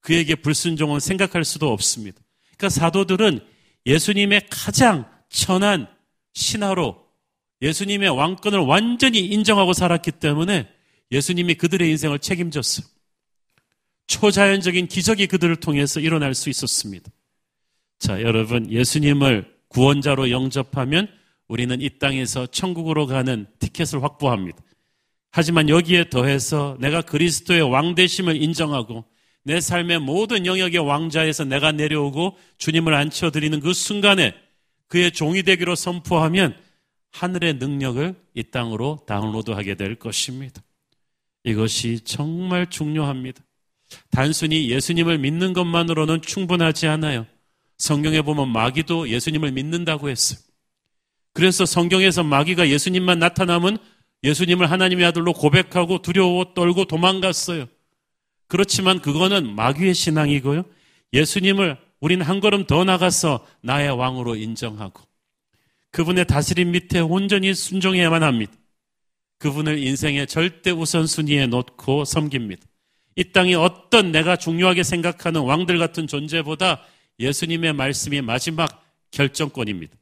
그에게 0.00 0.34
불순종은 0.34 1.00
생각할 1.00 1.44
수도 1.44 1.72
없습니다. 1.72 2.20
그러니까 2.56 2.68
사도들은 2.68 3.40
예수님의 3.86 4.42
가장 4.50 5.08
천한 5.28 5.88
신하로 6.34 7.04
예수님의 7.62 8.10
왕권을 8.10 8.60
완전히 8.60 9.20
인정하고 9.20 9.72
살았기 9.72 10.12
때문에 10.12 10.68
예수님이 11.10 11.54
그들의 11.54 11.88
인생을 11.90 12.18
책임졌어요. 12.18 12.86
초자연적인 14.06 14.86
기적이 14.86 15.26
그들을 15.26 15.56
통해서 15.56 16.00
일어날 16.00 16.34
수 16.34 16.50
있었습니다. 16.50 17.10
자, 17.98 18.22
여러분, 18.22 18.70
예수님을 18.70 19.56
구원자로 19.68 20.30
영접하면 20.30 21.08
우리는 21.48 21.80
이 21.80 21.98
땅에서 21.98 22.46
천국으로 22.46 23.06
가는 23.06 23.46
티켓을 23.58 24.02
확보합니다. 24.02 24.58
하지만 25.30 25.68
여기에 25.68 26.08
더해서 26.10 26.76
내가 26.80 27.02
그리스도의 27.02 27.62
왕대심을 27.62 28.40
인정하고 28.42 29.04
내 29.46 29.60
삶의 29.60 30.00
모든 30.00 30.44
영역의 30.44 30.80
왕자에서 30.80 31.44
내가 31.44 31.70
내려오고 31.70 32.36
주님을 32.58 32.92
앉혀드리는 32.92 33.60
그 33.60 33.72
순간에 33.72 34.34
그의 34.88 35.12
종이 35.12 35.44
되기로 35.44 35.76
선포하면 35.76 36.56
하늘의 37.12 37.54
능력을 37.54 38.16
이 38.34 38.42
땅으로 38.42 39.04
다운로드하게 39.06 39.76
될 39.76 39.94
것입니다. 39.94 40.60
이것이 41.44 42.00
정말 42.00 42.68
중요합니다. 42.68 43.40
단순히 44.10 44.68
예수님을 44.68 45.18
믿는 45.18 45.52
것만으로는 45.52 46.22
충분하지 46.22 46.88
않아요. 46.88 47.24
성경에 47.78 48.22
보면 48.22 48.48
마귀도 48.48 49.10
예수님을 49.10 49.52
믿는다고 49.52 50.10
했어요. 50.10 50.40
그래서 51.32 51.64
성경에서 51.64 52.24
마귀가 52.24 52.68
예수님만 52.68 53.20
나타나면 53.20 53.78
예수님을 54.24 54.68
하나님의 54.72 55.04
아들로 55.04 55.32
고백하고 55.32 56.02
두려워 56.02 56.52
떨고 56.52 56.86
도망갔어요. 56.86 57.68
그렇지만 58.48 59.00
그거는 59.00 59.54
마귀의 59.54 59.94
신앙이고요. 59.94 60.64
예수님을 61.12 61.76
우린 62.00 62.22
한 62.22 62.40
걸음 62.40 62.66
더 62.66 62.84
나가서 62.84 63.46
나의 63.62 63.90
왕으로 63.90 64.36
인정하고 64.36 65.02
그분의 65.90 66.26
다스림 66.26 66.72
밑에 66.72 67.00
온전히 67.00 67.54
순종해야만 67.54 68.22
합니다. 68.22 68.52
그분을 69.38 69.78
인생의 69.78 70.26
절대 70.26 70.70
우선순위에 70.70 71.46
놓고 71.46 72.04
섬깁니다. 72.04 72.62
이 73.16 73.32
땅에 73.32 73.54
어떤 73.54 74.12
내가 74.12 74.36
중요하게 74.36 74.82
생각하는 74.82 75.40
왕들 75.40 75.78
같은 75.78 76.06
존재보다 76.06 76.82
예수님의 77.18 77.72
말씀이 77.72 78.20
마지막 78.20 78.84
결정권입니다. 79.10 79.96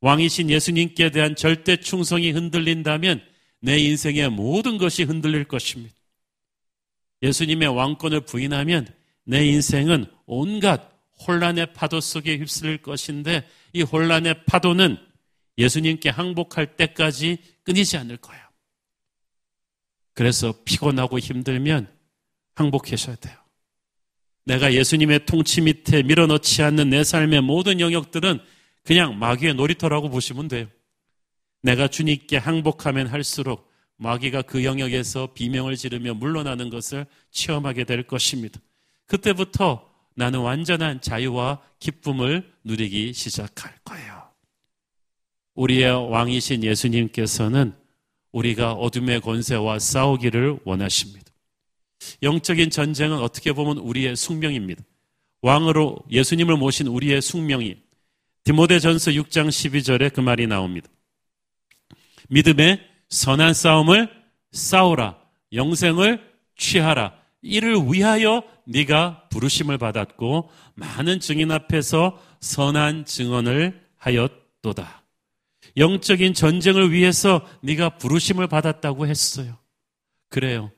왕이신 0.00 0.50
예수님께 0.50 1.10
대한 1.10 1.36
절대 1.36 1.76
충성이 1.76 2.32
흔들린다면 2.32 3.22
내 3.60 3.78
인생의 3.78 4.30
모든 4.30 4.78
것이 4.78 5.04
흔들릴 5.04 5.44
것입니다. 5.44 5.94
예수님의 7.22 7.68
왕권을 7.68 8.22
부인하면 8.22 8.86
내 9.24 9.44
인생은 9.46 10.06
온갖 10.26 10.92
혼란의 11.26 11.72
파도 11.72 12.00
속에 12.00 12.36
휩쓸릴 12.38 12.82
것인데 12.82 13.48
이 13.72 13.82
혼란의 13.82 14.44
파도는 14.44 14.98
예수님께 15.56 16.10
항복할 16.10 16.76
때까지 16.76 17.38
끊이지 17.62 17.96
않을 17.96 18.16
거예요. 18.18 18.42
그래서 20.12 20.54
피곤하고 20.64 21.18
힘들면 21.18 21.88
항복하셔야 22.54 23.16
돼요. 23.16 23.36
내가 24.44 24.74
예수님의 24.74 25.26
통치 25.26 25.60
밑에 25.60 26.02
밀어넣지 26.02 26.62
않는 26.62 26.90
내 26.90 27.02
삶의 27.02 27.40
모든 27.40 27.80
영역들은 27.80 28.40
그냥 28.84 29.18
마귀의 29.18 29.54
놀이터라고 29.54 30.10
보시면 30.10 30.48
돼요. 30.48 30.66
내가 31.62 31.88
주님께 31.88 32.36
항복하면 32.36 33.06
할수록 33.06 33.72
마귀가 33.96 34.42
그 34.42 34.64
영역에서 34.64 35.28
비명을 35.34 35.76
지르며 35.76 36.14
물러나는 36.14 36.70
것을 36.70 37.06
체험하게 37.30 37.84
될 37.84 38.02
것입니다. 38.04 38.60
그때부터 39.06 39.90
나는 40.14 40.40
완전한 40.40 41.00
자유와 41.00 41.60
기쁨을 41.78 42.52
누리기 42.64 43.12
시작할 43.12 43.78
거예요. 43.84 44.22
우리의 45.54 46.10
왕이신 46.10 46.64
예수님께서는 46.64 47.74
우리가 48.32 48.72
어둠의 48.72 49.20
권세와 49.20 49.78
싸우기를 49.78 50.58
원하십니다. 50.64 51.24
영적인 52.22 52.70
전쟁은 52.70 53.18
어떻게 53.18 53.52
보면 53.52 53.78
우리의 53.78 54.16
숙명입니다. 54.16 54.82
왕으로 55.42 55.98
예수님을 56.10 56.56
모신 56.56 56.86
우리의 56.86 57.22
숙명이 57.22 57.76
디모데전서 58.44 59.12
6장 59.12 59.48
12절에 59.48 60.12
그 60.12 60.20
말이 60.20 60.46
나옵니다. 60.46 60.88
믿음의 62.28 62.93
선한 63.14 63.54
싸움을 63.54 64.10
싸우라. 64.50 65.16
영생을 65.52 66.20
취하라. 66.56 67.14
이를 67.42 67.76
위하여 67.76 68.42
네가 68.66 69.28
부르심을 69.30 69.78
받았고 69.78 70.50
많은 70.74 71.20
증인 71.20 71.52
앞에서 71.52 72.20
선한 72.40 73.04
증언을 73.04 73.80
하였도다. 73.98 75.04
영적인 75.76 76.34
전쟁을 76.34 76.90
위해서 76.90 77.46
네가 77.60 77.98
부르심을 77.98 78.48
받았다고 78.48 79.06
했어요. 79.06 79.58
그래요. 80.28 80.72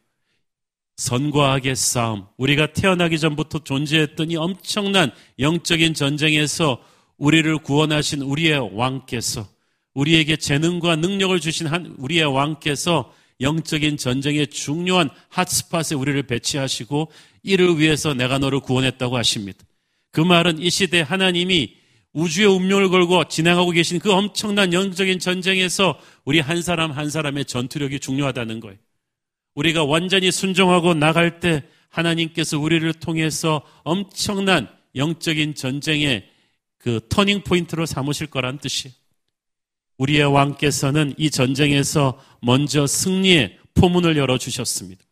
선과 0.99 1.55
악의 1.55 1.75
싸움, 1.75 2.27
우리가 2.37 2.75
태어나기 2.75 3.19
전부터 3.19 3.65
존재했던 3.65 4.31
이 4.31 4.37
엄청난 4.37 5.11
영적인 5.39 5.95
전쟁에서 5.95 6.83
우리를 7.17 7.57
구원하신 7.59 8.21
우리의 8.21 8.77
왕께서 8.77 9.56
우리에게 9.97 10.37
재능과 10.37 10.97
능력을 10.97 11.41
주신 11.41 11.67
한 11.67 11.95
우리의 11.97 12.25
왕께서 12.25 13.13
영적인 13.41 13.97
전쟁의 13.97 14.49
중요한 14.49 15.09
핫스팟에 15.31 15.97
우리를 15.97 16.23
배치하시고 16.25 17.11
이를 17.43 17.79
위해서 17.79 18.13
내가 18.13 18.39
너를 18.39 18.61
구원했다고 18.61 19.17
하십니다. 19.17 19.59
그 20.13 20.21
말은 20.21 20.61
이 20.61 20.69
시대 20.69 21.01
하나님이 21.01 21.77
우주의 22.13 22.47
운명을 22.47 22.91
걸고 22.91 23.29
진행하고 23.29 23.71
계신 23.71 23.99
그 23.99 24.13
엄청난 24.13 24.73
영적인 24.73 25.19
전쟁에서 25.19 25.99
우리 26.25 26.41
한 26.41 26.61
사람 26.61 26.93
한 26.93 27.09
사람의 27.09 27.47
전투력이 27.47 27.99
중요하다는 28.01 28.61
거예요. 28.61 28.77
우리가 29.55 29.85
완전히 29.85 30.31
순종하고 30.31 30.93
나갈 30.93 31.41
때 31.41 31.63
하나님께서 31.89 32.59
우리를 32.59 32.93
통해서 32.95 33.63
엄청난 33.83 34.69
영적인 34.95 35.55
전쟁의 35.55 36.29
그 36.79 37.01
turning 37.09 37.43
point로 37.43 37.87
삼으실 37.87 38.27
거란 38.27 38.59
뜻이에요. 38.59 38.95
우리의 39.99 40.25
왕께서는 40.25 41.15
이 41.17 41.31
전쟁에서 41.31 42.21
먼저 42.43 42.87
승리의 42.87 43.59
포문을 43.75 44.17
열어주셨습니다. 44.17 45.03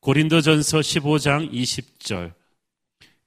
고린도전서 0.00 0.80
15장 0.80 1.52
20절. 1.52 2.32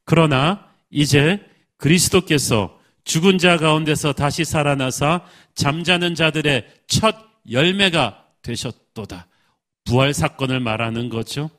그러나 0.04 0.70
이제 0.90 1.40
그리스도께서 1.78 2.80
죽은 3.04 3.38
자 3.38 3.58
가운데서 3.58 4.14
다시 4.14 4.44
살아나사 4.44 5.26
잠자는 5.54 6.16
자들의 6.16 6.66
첫 6.88 7.16
열매가 7.50 8.26
되셨도다. 8.42 9.28
부활 9.86 10.14
사건을 10.14 10.60
말하는 10.60 11.10
거죠. 11.10 11.50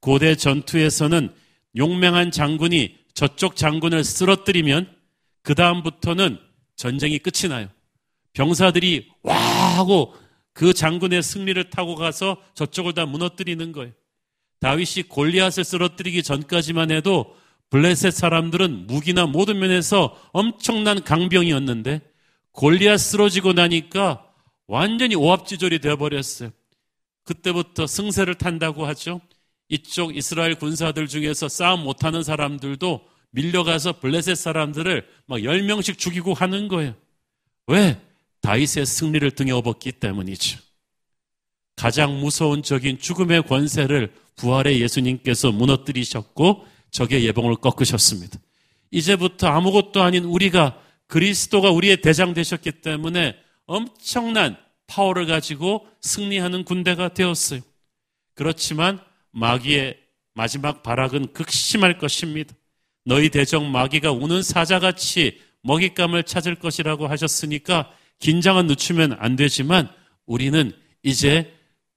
고대 0.00 0.34
전투에서는 0.34 1.32
용맹한 1.76 2.30
장군이 2.30 2.96
저쪽 3.14 3.56
장군을 3.56 4.04
쓰러뜨리면 4.04 4.92
그 5.42 5.54
다음부터는 5.54 6.38
전쟁이 6.76 7.18
끝이 7.18 7.48
나요. 7.48 7.68
병사들이 8.38 9.10
와 9.24 9.36
하고 9.36 10.14
그 10.52 10.72
장군의 10.72 11.24
승리를 11.24 11.70
타고 11.70 11.96
가서 11.96 12.40
저쪽을 12.54 12.94
다 12.94 13.04
무너뜨리는 13.04 13.72
거예요. 13.72 13.92
다윗이 14.60 15.08
골리앗을 15.08 15.64
쓰러뜨리기 15.64 16.22
전까지만 16.22 16.92
해도 16.92 17.34
블레셋 17.70 18.12
사람들은 18.12 18.86
무기나 18.86 19.26
모든 19.26 19.58
면에서 19.58 20.16
엄청난 20.32 21.02
강병이었는데 21.02 22.00
골리앗 22.52 23.00
쓰러지고 23.00 23.54
나니까 23.54 24.24
완전히 24.68 25.16
오합지졸이 25.16 25.80
되어버렸어요. 25.80 26.50
그때부터 27.24 27.88
승세를 27.88 28.36
탄다고 28.36 28.86
하죠. 28.86 29.20
이쪽 29.68 30.16
이스라엘 30.16 30.54
군사들 30.54 31.08
중에서 31.08 31.48
싸움 31.48 31.82
못하는 31.82 32.22
사람들도 32.22 33.04
밀려가서 33.30 33.98
블레셋 33.98 34.36
사람들을 34.36 35.06
막 35.26 35.40
10명씩 35.40 35.98
죽이고 35.98 36.34
하는 36.34 36.68
거예요. 36.68 36.94
왜? 37.66 38.00
다윗의 38.40 38.86
승리를 38.86 39.30
등에 39.32 39.50
업었기 39.50 39.92
때문이죠. 39.92 40.58
가장 41.76 42.20
무서운 42.20 42.62
적인 42.62 42.98
죽음의 42.98 43.42
권세를 43.42 44.12
부활의 44.36 44.80
예수님께서 44.80 45.52
무너뜨리셨고 45.52 46.66
적의 46.90 47.24
예봉을 47.26 47.56
꺾으셨습니다. 47.56 48.38
이제부터 48.90 49.48
아무것도 49.48 50.02
아닌 50.02 50.24
우리가 50.24 50.80
그리스도가 51.06 51.70
우리의 51.70 52.00
대장 52.00 52.34
되셨기 52.34 52.72
때문에 52.80 53.36
엄청난 53.66 54.56
파워를 54.86 55.26
가지고 55.26 55.86
승리하는 56.00 56.64
군대가 56.64 57.08
되었어요. 57.08 57.60
그렇지만 58.34 59.00
마귀의 59.32 59.98
마지막 60.34 60.82
발악은 60.82 61.32
극심할 61.32 61.98
것입니다. 61.98 62.54
너희 63.04 63.28
대적 63.28 63.64
마귀가 63.64 64.12
우는 64.12 64.42
사자같이 64.42 65.40
먹잇감을 65.62 66.22
찾을 66.24 66.54
것이라고 66.54 67.08
하셨으니까 67.08 67.92
긴장은 68.20 68.66
늦추면 68.66 69.16
안 69.18 69.36
되지만 69.36 69.88
우리는 70.26 70.72
이제 71.02 71.52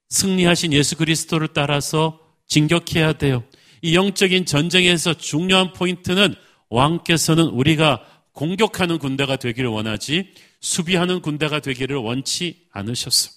승리하신 0.08 0.72
예수 0.72 0.96
그리스도를 0.96 1.48
따라서 1.48 2.20
진격해야 2.46 3.14
돼요. 3.14 3.44
이 3.80 3.96
영적인 3.96 4.46
전쟁에서 4.46 5.14
중요한 5.14 5.72
포인트는 5.72 6.34
왕께서는 6.68 7.44
우리가 7.44 8.06
공격하는 8.32 8.98
군대가 8.98 9.36
되기를 9.36 9.68
원하지 9.68 10.32
수비하는 10.60 11.20
군대가 11.20 11.60
되기를 11.60 11.96
원치 11.96 12.66
않으셨어. 12.70 13.30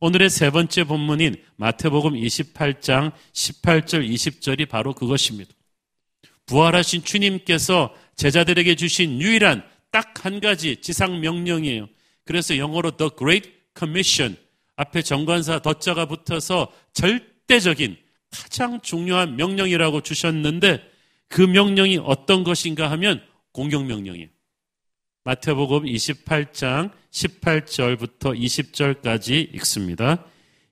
오늘의 0.00 0.30
세 0.30 0.50
번째 0.50 0.84
본문인 0.84 1.36
마태복음 1.56 2.12
28장 2.12 3.12
18절 3.32 4.08
20절이 4.08 4.68
바로 4.68 4.94
그것입니다. 4.94 5.50
부활하신 6.46 7.02
주님께서 7.02 7.92
제자들에게 8.16 8.76
주신 8.76 9.20
유일한 9.20 9.64
딱 9.90 10.24
한 10.24 10.40
가지 10.40 10.76
지상 10.76 11.20
명령이에요. 11.20 11.88
그래서 12.24 12.58
영어로 12.58 12.96
The 12.96 13.10
Great 13.16 13.50
Commission 13.76 14.36
앞에 14.76 15.02
정관사 15.02 15.60
덧자가 15.60 16.06
붙어서 16.06 16.72
절대적인 16.92 17.96
가장 18.30 18.80
중요한 18.82 19.36
명령이라고 19.36 20.02
주셨는데 20.02 20.82
그 21.28 21.40
명령이 21.42 21.98
어떤 22.04 22.44
것인가 22.44 22.90
하면 22.92 23.22
공격 23.52 23.86
명령이에요. 23.86 24.28
마태복음 25.24 25.84
28장 25.84 26.90
18절부터 27.10 28.38
20절까지 28.38 29.54
읽습니다. 29.54 30.24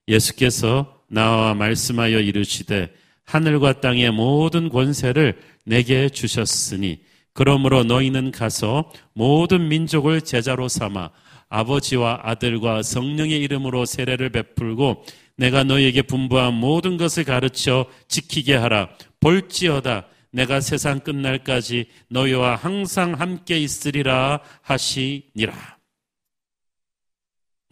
예수께서 0.08 1.02
나와 1.08 1.54
말씀하여 1.54 2.20
이르시되 2.20 2.94
하늘과 3.24 3.80
땅의 3.80 4.12
모든 4.12 4.68
권세를 4.68 5.40
내게 5.64 6.08
주셨으니 6.08 7.00
그러므로 7.36 7.84
너희는 7.84 8.32
가서 8.32 8.90
모든 9.12 9.68
민족을 9.68 10.22
제자로 10.22 10.68
삼아 10.68 11.10
아버지와 11.50 12.20
아들과 12.22 12.82
성령의 12.82 13.38
이름으로 13.42 13.84
세례를 13.84 14.30
베풀고 14.30 15.04
내가 15.36 15.62
너희에게 15.62 16.00
분부한 16.00 16.54
모든 16.54 16.96
것을 16.96 17.24
가르쳐 17.24 17.84
지키게 18.08 18.54
하라. 18.54 18.88
볼지어다. 19.20 20.06
내가 20.30 20.62
세상 20.62 21.00
끝날까지 21.00 21.90
너희와 22.08 22.56
항상 22.56 23.12
함께 23.12 23.58
있으리라 23.58 24.40
하시니라. 24.62 25.76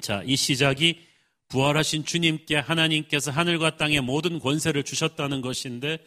자, 0.03 0.23
이 0.27 0.37
시작이 0.37 1.01
부활하신 1.49 2.05
주님께 2.05 2.57
하나님께서 2.57 3.31
하늘과 3.31 3.79
땅의 3.79 4.03
모든 4.03 4.39
권세를 4.39 4.83
주셨다는 4.83 5.41
것인데 5.41 5.99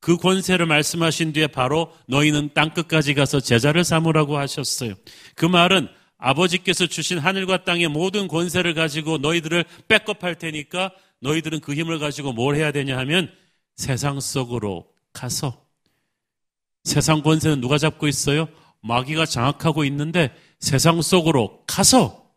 그 0.00 0.16
권세를 0.16 0.66
말씀하신 0.66 1.32
뒤에 1.32 1.48
바로 1.48 1.92
너희는 2.06 2.50
땅 2.54 2.70
끝까지 2.70 3.14
가서 3.14 3.40
제자를 3.40 3.84
삼으라고 3.84 4.38
하셨어요. 4.38 4.94
그 5.34 5.44
말은 5.44 5.88
아버지께서 6.18 6.86
주신 6.86 7.18
하늘과 7.18 7.64
땅의 7.64 7.88
모든 7.88 8.28
권세를 8.28 8.74
가지고 8.74 9.18
너희들을 9.18 9.64
백업할 9.88 10.36
테니까 10.36 10.92
너희들은 11.20 11.60
그 11.60 11.74
힘을 11.74 11.98
가지고 11.98 12.32
뭘 12.32 12.56
해야 12.56 12.72
되냐 12.72 12.96
하면 12.98 13.32
세상 13.76 14.20
속으로 14.20 14.88
가서 15.12 15.64
세상 16.84 17.22
권세는 17.22 17.60
누가 17.60 17.78
잡고 17.78 18.08
있어요? 18.08 18.48
마귀가 18.80 19.26
장악하고 19.26 19.84
있는데 19.84 20.34
세상 20.60 21.02
속으로 21.02 21.64
가서 21.66 22.32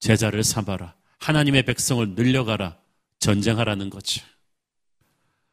제자를 0.00 0.44
삼아라. 0.44 0.94
하나님의 1.18 1.64
백성을 1.64 2.14
늘려가라. 2.14 2.78
전쟁하라는 3.18 3.90
거죠. 3.90 4.24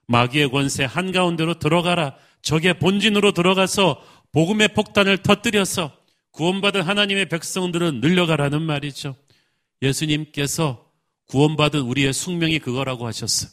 마귀의 0.08 0.51
권세 0.51 0.84
한가운데로 0.84 1.60
들어가라. 1.60 2.16
적의 2.41 2.80
본진으로 2.80 3.32
들어가서 3.32 4.01
복음의 4.32 4.70
폭탄을 4.70 5.20
터뜨려서 5.20 5.91
구원받은 6.32 6.82
하나님의 6.82 7.30
백성들은 7.30 8.01
늘려가라는 8.01 8.62
말이죠. 8.62 9.16
예수님께서 9.82 10.86
구원받은 11.28 11.82
우리의 11.82 12.14
숙명이 12.14 12.60
그거라고 12.60 13.08
하셨어요. 13.08 13.49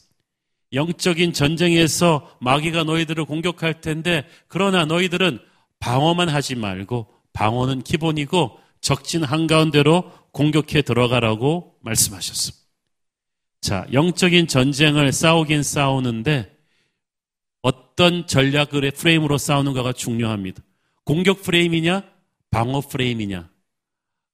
영적인 0.73 1.33
전쟁에서 1.33 2.35
마귀가 2.41 2.83
너희들을 2.83 3.25
공격할 3.25 3.81
텐데 3.81 4.27
그러나 4.47 4.85
너희들은 4.85 5.39
방어만 5.79 6.29
하지 6.29 6.55
말고 6.55 7.07
방어는 7.33 7.83
기본이고 7.83 8.59
적진 8.81 9.23
한가운데로 9.23 10.11
공격해 10.31 10.81
들어가라고 10.81 11.75
말씀하셨습니다. 11.81 12.62
자, 13.63 13.87
영적인 13.93 14.47
전쟁을 14.47 15.13
싸우긴 15.13 15.63
싸우는데 15.63 16.53
어떤 17.61 18.27
전략의 18.27 18.91
프레임으로 18.91 19.37
싸우는가가 19.37 19.93
중요합니다. 19.93 20.61
공격 21.05 21.41
프레임이냐? 21.43 22.03
방어 22.51 22.81
프레임이냐. 22.81 23.49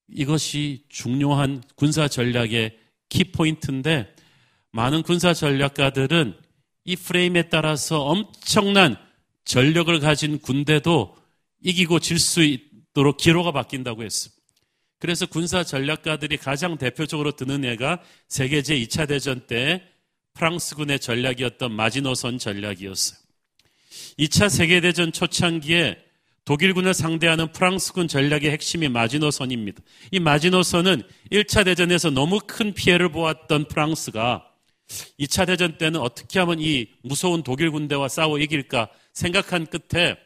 이것이 0.07 0.83
중요한 0.89 1.61
군사 1.75 2.07
전략의 2.07 2.75
키포인트인데 3.09 4.15
많은 4.71 5.03
군사 5.03 5.35
전략가들은 5.35 6.35
이 6.85 6.95
프레임에 6.95 7.49
따라서 7.49 8.01
엄청난 8.05 8.95
전력을 9.45 9.99
가진 9.99 10.39
군대도 10.39 11.15
이기고 11.61 11.99
질 11.99 12.17
수 12.17 12.41
있도록 12.41 13.17
기로가 13.17 13.51
바뀐다고 13.51 14.01
했습니다. 14.01 14.38
그래서 14.99 15.25
군사 15.25 15.63
전략가들이 15.63 16.37
가장 16.37 16.77
대표적으로 16.77 17.31
드는 17.31 17.63
애가 17.65 18.01
세계 18.27 18.61
제2차 18.61 19.07
대전 19.07 19.39
때 19.47 19.81
프랑스군의 20.33 20.99
전략이었던 20.99 21.71
마지노선 21.71 22.37
전략이었어요. 22.37 23.19
2차 24.19 24.49
세계대전 24.49 25.11
초창기에 25.11 25.97
독일군을 26.45 26.93
상대하는 26.93 27.51
프랑스군 27.51 28.07
전략의 28.07 28.51
핵심이 28.51 28.89
마지노선입니다. 28.89 29.81
이 30.11 30.19
마지노선은 30.19 31.03
1차 31.31 31.63
대전에서 31.63 32.09
너무 32.09 32.39
큰 32.45 32.73
피해를 32.73 33.09
보았던 33.09 33.67
프랑스가 33.67 34.45
2차 35.19 35.45
대전 35.45 35.77
때는 35.77 35.99
어떻게 35.99 36.39
하면 36.39 36.59
이 36.59 36.87
무서운 37.03 37.43
독일 37.43 37.71
군대와 37.71 38.07
싸워 38.09 38.39
이길까 38.39 38.89
생각한 39.13 39.67
끝에 39.67 40.17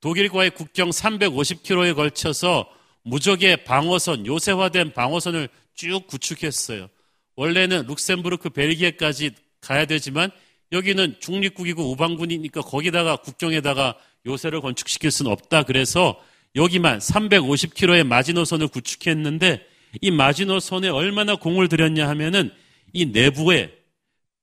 독일과의 0.00 0.50
국경 0.50 0.90
350km에 0.90 1.94
걸쳐서 1.94 2.68
무적의 3.10 3.64
방어선, 3.64 4.26
요새화된 4.26 4.92
방어선을 4.92 5.48
쭉 5.74 6.06
구축했어요. 6.06 6.88
원래는 7.34 7.86
룩셈부르크 7.86 8.50
벨기에까지 8.50 9.32
가야 9.60 9.84
되지만 9.84 10.30
여기는 10.72 11.16
중립국이고 11.18 11.90
우방군이니까 11.90 12.60
거기다가 12.60 13.16
국경에다가 13.16 13.96
요새를 14.26 14.60
건축시킬 14.60 15.10
수는 15.10 15.32
없다. 15.32 15.64
그래서 15.64 16.20
여기만 16.54 16.98
350km의 16.98 18.06
마지노선을 18.06 18.68
구축했는데 18.68 19.66
이 20.00 20.10
마지노선에 20.12 20.88
얼마나 20.88 21.34
공을 21.34 21.68
들였냐 21.68 22.08
하면은 22.10 22.52
이 22.92 23.06
내부에 23.06 23.72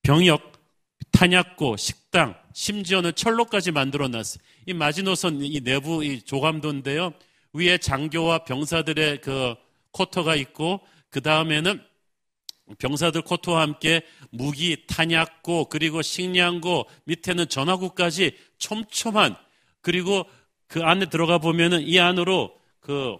병역, 0.02 0.54
탄약고, 1.12 1.78
식당, 1.78 2.36
심지어는 2.54 3.14
철로까지 3.16 3.72
만들어 3.72 4.10
놨어요. 4.10 4.44
이 4.66 4.74
마지노선 4.74 5.42
이 5.42 5.62
내부 5.62 6.04
이 6.04 6.22
조감도인데요. 6.22 7.14
위에 7.54 7.78
장교와 7.78 8.46
병사들의 8.46 9.22
그 9.22 9.56
코터가 9.92 10.36
있고 10.36 10.82
그 11.10 11.22
다음에는 11.22 11.82
병사들 12.80 13.22
코트와 13.22 13.62
함께 13.62 14.02
무기, 14.30 14.86
탄약고, 14.88 15.70
그리고 15.70 16.02
식량고, 16.02 16.86
밑에는 17.06 17.48
전화구까지 17.48 18.36
촘촘한, 18.58 19.38
그리고 19.82 20.26
그 20.68 20.84
안에 20.84 21.06
들어가 21.06 21.38
보면은 21.38 21.82
이 21.82 21.98
안으로 21.98 22.54
그 22.82 23.16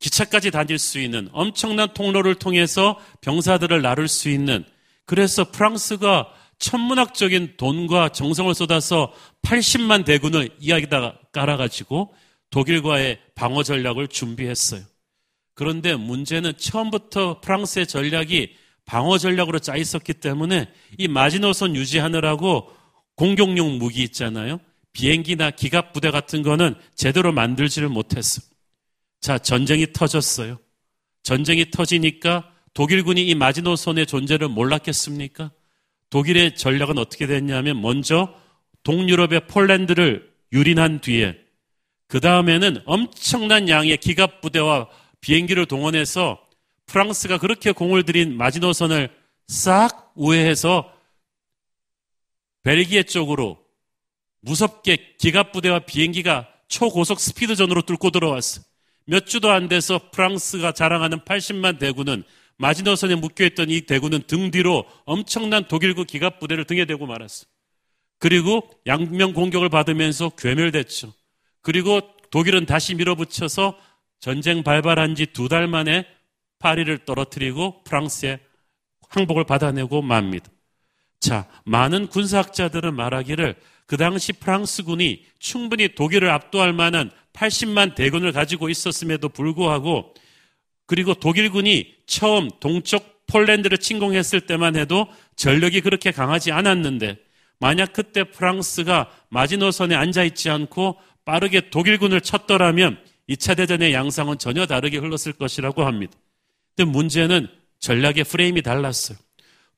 기차까지 0.00 0.50
다닐 0.50 0.78
수 0.78 1.00
있는 1.00 1.28
엄청난 1.32 1.92
통로를 1.92 2.36
통해서 2.36 3.00
병사들을 3.20 3.82
나를 3.82 4.06
수 4.06 4.28
있는 4.28 4.64
그래서 5.06 5.50
프랑스가 5.50 6.32
천문학적인 6.58 7.56
돈과 7.56 8.10
정성을 8.10 8.54
쏟아서 8.54 9.12
80만 9.42 10.04
대군을 10.04 10.50
이야기다 10.60 11.18
깔아가지고 11.38 12.12
독일과의 12.50 13.18
방어 13.34 13.62
전략을 13.62 14.08
준비했어요. 14.08 14.82
그런데 15.54 15.94
문제는 15.94 16.56
처음부터 16.56 17.40
프랑스의 17.40 17.86
전략이 17.86 18.54
방어 18.84 19.18
전략으로 19.18 19.58
짜 19.58 19.76
있었기 19.76 20.14
때문에 20.14 20.68
이 20.96 21.08
마지노선 21.08 21.76
유지하느라고 21.76 22.72
공격용 23.16 23.78
무기 23.78 24.02
있잖아요. 24.04 24.60
비행기나 24.92 25.50
기갑 25.50 25.92
부대 25.92 26.10
같은 26.10 26.42
거는 26.42 26.74
제대로 26.94 27.32
만들지를 27.32 27.88
못했어. 27.88 28.40
자, 29.20 29.38
전쟁이 29.38 29.92
터졌어요. 29.92 30.58
전쟁이 31.22 31.70
터지니까 31.70 32.50
독일군이 32.72 33.26
이 33.26 33.34
마지노선의 33.34 34.06
존재를 34.06 34.48
몰랐겠습니까? 34.48 35.50
독일의 36.10 36.54
전략은 36.56 36.96
어떻게 36.98 37.26
됐냐면 37.26 37.82
먼저 37.82 38.34
동유럽의 38.84 39.48
폴란드를 39.48 40.27
유린한 40.52 41.00
뒤에 41.00 41.38
그 42.06 42.20
다음에는 42.20 42.82
엄청난 42.86 43.68
양의 43.68 43.98
기갑 43.98 44.40
부대와 44.40 44.88
비행기를 45.20 45.66
동원해서 45.66 46.40
프랑스가 46.86 47.38
그렇게 47.38 47.72
공을 47.72 48.04
들인 48.04 48.36
마지노선을 48.36 49.10
싹 49.46 50.12
우회해서 50.14 50.92
벨기에 52.62 53.02
쪽으로 53.04 53.58
무섭게 54.40 55.16
기갑 55.18 55.52
부대와 55.52 55.80
비행기가 55.80 56.48
초고속 56.68 57.20
스피드전으로 57.20 57.82
뚫고 57.82 58.10
들어왔어. 58.10 58.62
몇 59.04 59.26
주도 59.26 59.50
안 59.50 59.68
돼서 59.68 60.10
프랑스가 60.12 60.72
자랑하는 60.72 61.20
80만 61.20 61.78
대군은 61.78 62.24
마지노선에 62.58 63.14
묶여있던 63.14 63.70
이 63.70 63.82
대군은 63.82 64.22
등 64.26 64.50
뒤로 64.50 64.84
엄청난 65.04 65.66
독일군 65.66 66.06
기갑 66.06 66.40
부대를 66.40 66.64
등에 66.64 66.84
대고 66.84 67.06
말았어. 67.06 67.46
그리고 68.18 68.68
양면 68.86 69.32
공격을 69.32 69.68
받으면서 69.68 70.30
괴멸됐죠. 70.30 71.12
그리고 71.62 72.00
독일은 72.30 72.66
다시 72.66 72.94
밀어붙여서 72.94 73.78
전쟁 74.20 74.62
발발한 74.62 75.14
지 75.14 75.26
두 75.26 75.48
달 75.48 75.68
만에 75.68 76.06
파리를 76.58 77.04
떨어뜨리고 77.04 77.84
프랑스의 77.84 78.40
항복을 79.10 79.44
받아내고 79.44 80.02
맙니다. 80.02 80.50
자, 81.20 81.48
많은 81.64 82.08
군사학자들은 82.08 82.94
말하기를 82.94 83.54
그 83.86 83.96
당시 83.96 84.32
프랑스군이 84.32 85.24
충분히 85.38 85.94
독일을 85.94 86.30
압도할 86.30 86.72
만한 86.72 87.10
80만 87.32 87.94
대군을 87.94 88.32
가지고 88.32 88.68
있었음에도 88.68 89.28
불구하고 89.28 90.12
그리고 90.86 91.14
독일군이 91.14 91.94
처음 92.06 92.50
동쪽 92.60 93.26
폴란드를 93.28 93.78
침공했을 93.78 94.42
때만 94.42 94.76
해도 94.76 95.06
전력이 95.36 95.80
그렇게 95.82 96.10
강하지 96.10 96.50
않았는데 96.50 97.16
만약 97.60 97.92
그때 97.92 98.24
프랑스가 98.24 99.10
마지노선에 99.30 99.94
앉아 99.94 100.24
있지 100.24 100.50
않고 100.50 100.98
빠르게 101.24 101.70
독일군을 101.70 102.20
쳤더라면 102.20 102.98
2차 103.28 103.56
대전의 103.56 103.92
양상은 103.92 104.38
전혀 104.38 104.66
다르게 104.66 104.98
흘렀을 104.98 105.32
것이라고 105.32 105.84
합니다. 105.84 106.16
근데 106.76 106.90
문제는 106.90 107.48
전략의 107.80 108.24
프레임이 108.24 108.62
달랐어요. 108.62 109.18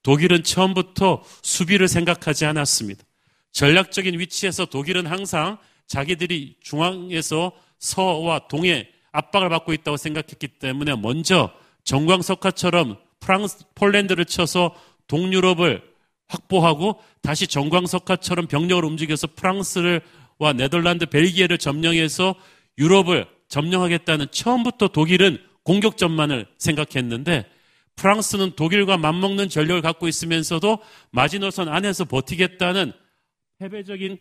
독일은 0.02 0.44
처음부터 0.44 1.22
수비를 1.42 1.88
생각하지 1.88 2.46
않았습니다. 2.46 3.04
전략적인 3.52 4.18
위치에서 4.18 4.66
독일은 4.66 5.06
항상 5.06 5.58
자기들이 5.86 6.56
중앙에서 6.60 7.52
서와 7.78 8.46
동에 8.48 8.88
압박을 9.12 9.48
받고 9.48 9.72
있다고 9.72 9.96
생각했기 9.96 10.46
때문에 10.46 10.94
먼저 10.96 11.52
정광석화처럼 11.84 12.98
프랑스, 13.18 13.64
폴란드를 13.74 14.24
쳐서 14.26 14.74
동유럽을 15.08 15.82
확보하고 16.30 17.00
다시 17.22 17.46
정광석화처럼 17.46 18.46
병력을 18.46 18.84
움직여서 18.84 19.28
프랑스를 19.34 20.00
와 20.38 20.52
네덜란드, 20.52 21.06
벨기에를 21.06 21.58
점령해서 21.58 22.34
유럽을 22.78 23.26
점령하겠다는 23.48 24.26
처음부터 24.30 24.88
독일은 24.88 25.38
공격전만을 25.64 26.46
생각했는데 26.56 27.46
프랑스는 27.96 28.52
독일과 28.56 28.96
맞먹는 28.96 29.50
전력을 29.50 29.82
갖고 29.82 30.08
있으면서도 30.08 30.78
마지노선 31.10 31.68
안에서 31.68 32.06
버티겠다는 32.06 32.92
패배적인 33.58 34.18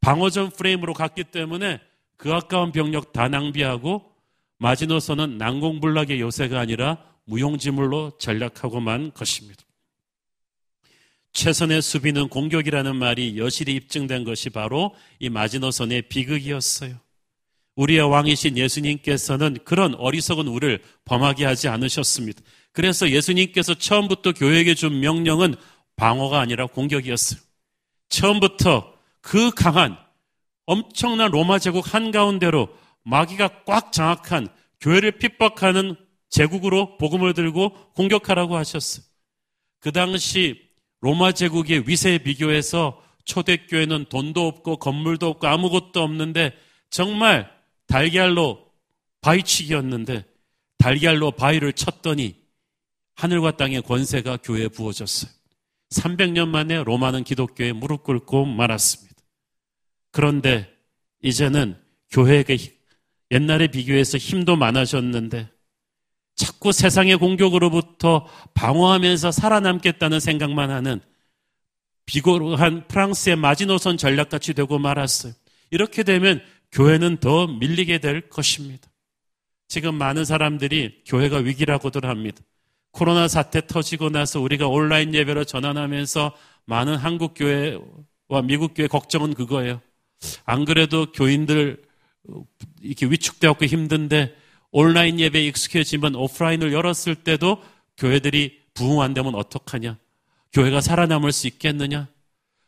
방어전 0.00 0.50
프레임으로 0.50 0.94
갔기 0.94 1.24
때문에 1.24 1.80
그 2.16 2.32
아까운 2.32 2.70
병력 2.70 3.12
다 3.12 3.28
낭비하고 3.28 4.04
마지노선은 4.58 5.38
난공불락의 5.38 6.20
요새가 6.20 6.60
아니라 6.60 6.98
무용지물로 7.24 8.18
전략하고만 8.18 9.12
것입니다. 9.12 9.64
최선의 11.32 11.80
수비는 11.82 12.28
공격이라는 12.28 12.96
말이 12.96 13.38
여실히 13.38 13.74
입증된 13.74 14.24
것이 14.24 14.50
바로 14.50 14.94
이 15.18 15.28
마지노선의 15.28 16.02
비극이었어요. 16.02 16.96
우리의 17.76 18.10
왕이신 18.10 18.58
예수님께서는 18.58 19.58
그런 19.64 19.94
어리석은 19.94 20.48
우를 20.48 20.82
범하게 21.04 21.44
하지 21.44 21.68
않으셨습니다. 21.68 22.42
그래서 22.72 23.10
예수님께서 23.10 23.74
처음부터 23.74 24.32
교회에게 24.32 24.74
준 24.74 25.00
명령은 25.00 25.54
방어가 25.96 26.40
아니라 26.40 26.66
공격이었어요. 26.66 27.40
처음부터 28.08 28.92
그 29.20 29.50
강한 29.50 29.96
엄청난 30.66 31.30
로마 31.30 31.58
제국 31.58 31.94
한가운데로 31.94 32.68
마귀가 33.02 33.64
꽉 33.64 33.92
장악한 33.92 34.48
교회를 34.80 35.12
핍박하는 35.18 35.96
제국으로 36.28 36.96
복음을 36.96 37.34
들고 37.34 37.72
공격하라고 37.94 38.56
하셨어요. 38.56 39.04
그 39.80 39.90
당시 39.92 40.69
로마 41.00 41.32
제국의 41.32 41.84
위세에 41.86 42.18
비교해서 42.18 43.02
초대교회는 43.24 44.06
돈도 44.08 44.46
없고 44.46 44.76
건물도 44.78 45.28
없고 45.28 45.46
아무것도 45.46 46.02
없는데 46.02 46.52
정말 46.90 47.50
달걀로 47.86 48.66
바위치기였는데 49.20 50.24
달걀로 50.78 51.32
바위를 51.32 51.72
쳤더니 51.74 52.36
하늘과 53.14 53.56
땅의 53.56 53.82
권세가 53.82 54.38
교회에 54.38 54.68
부어졌어요. 54.68 55.30
300년 55.90 56.48
만에 56.48 56.82
로마는 56.82 57.24
기독교에 57.24 57.72
무릎 57.72 58.04
꿇고 58.04 58.46
말았습니다. 58.46 59.14
그런데 60.10 60.72
이제는 61.22 61.76
교회에게 62.10 62.56
옛날에 63.30 63.68
비교해서 63.68 64.18
힘도 64.18 64.56
많아졌는데 64.56 65.50
자꾸 66.40 66.72
세상의 66.72 67.18
공격으로부터 67.18 68.26
방어하면서 68.54 69.30
살아남겠다는 69.30 70.20
생각만 70.20 70.70
하는 70.70 71.02
비고한 72.06 72.88
프랑스의 72.88 73.36
마지노선 73.36 73.98
전략같이 73.98 74.54
되고 74.54 74.78
말았어요. 74.78 75.34
이렇게 75.70 76.02
되면 76.02 76.40
교회는 76.72 77.18
더 77.18 77.46
밀리게 77.46 77.98
될 77.98 78.30
것입니다. 78.30 78.88
지금 79.68 79.96
많은 79.96 80.24
사람들이 80.24 81.02
교회가 81.04 81.36
위기라고들 81.36 82.06
합니다. 82.06 82.40
코로나 82.90 83.28
사태 83.28 83.66
터지고 83.66 84.08
나서 84.08 84.40
우리가 84.40 84.66
온라인 84.66 85.14
예배로 85.14 85.44
전환하면서 85.44 86.34
많은 86.64 86.96
한국 86.96 87.34
교회와 87.34 88.42
미국 88.44 88.72
교회 88.74 88.86
걱정은 88.86 89.34
그거예요. 89.34 89.82
안 90.46 90.64
그래도 90.64 91.12
교인들 91.12 91.82
이렇게 92.80 93.04
위축되었고 93.04 93.66
힘든데 93.66 94.34
온라인 94.72 95.18
예배에 95.18 95.46
익숙해지면 95.46 96.14
오프라인을 96.14 96.72
열었을 96.72 97.16
때도 97.16 97.62
교회들이 97.96 98.60
부흥 98.74 99.00
안 99.00 99.14
되면 99.14 99.34
어떡하냐? 99.34 99.98
교회가 100.52 100.80
살아남을 100.80 101.32
수 101.32 101.46
있겠느냐? 101.48 102.08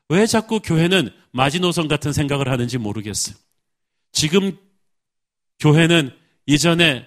왜 0.09 0.27
자꾸 0.27 0.61
교회는 0.61 1.11
마지노선 1.31 1.89
같은 1.89 2.13
생각을 2.13 2.49
하는지 2.49 2.79
모르겠어요. 2.79 3.37
지금 4.13 4.57
교회는 5.59 6.11
이전에 6.47 7.07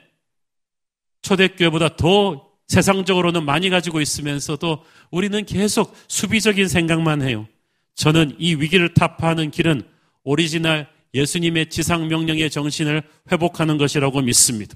초대교회보다 1.22 1.98
더 1.98 2.50
세상적으로는 2.68 3.46
많이 3.46 3.70
가지고 3.70 4.02
있으면서도 4.02 4.84
우리는 5.12 5.46
계속 5.46 5.96
수비적인 6.08 6.68
생각만 6.68 7.22
해요. 7.22 7.48
저는 7.96 8.36
이 8.40 8.56
위기를 8.56 8.94
타파하는 8.94 9.52
길은 9.52 9.84
오리지널 10.24 10.88
예수님의 11.14 11.70
지상 11.70 12.08
명령의 12.08 12.50
정신을 12.50 13.04
회복하는 13.32 13.78
것이라고 13.78 14.22
믿습니다. 14.22 14.76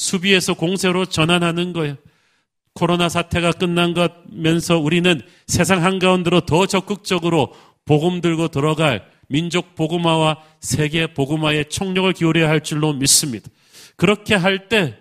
수비에서 0.00 0.54
공세로 0.54 1.04
전환하는 1.04 1.74
거예요. 1.74 1.96
코로나 2.72 3.08
사태가 3.10 3.52
끝난 3.52 3.92
것면서 3.92 4.78
우리는 4.78 5.20
세상 5.46 5.84
한가운데로 5.84 6.42
더 6.42 6.64
적극적으로 6.66 7.54
복음 7.84 8.22
들고 8.22 8.48
들어갈 8.48 9.04
민족 9.28 9.74
복음화와 9.74 10.38
세계 10.60 11.12
복음화에 11.12 11.64
총력을 11.64 12.10
기울여야 12.14 12.48
할 12.48 12.62
줄로 12.62 12.94
믿습니다. 12.94 13.48
그렇게 13.96 14.34
할 14.34 14.68
때 14.68 14.96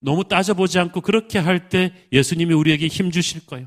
너무 0.00 0.24
따져보지 0.24 0.78
않고 0.78 1.02
그렇게 1.02 1.38
할 1.38 1.68
때 1.68 1.92
예수님이 2.12 2.54
우리에게 2.54 2.86
힘 2.86 3.10
주실 3.10 3.44
거예요. 3.44 3.66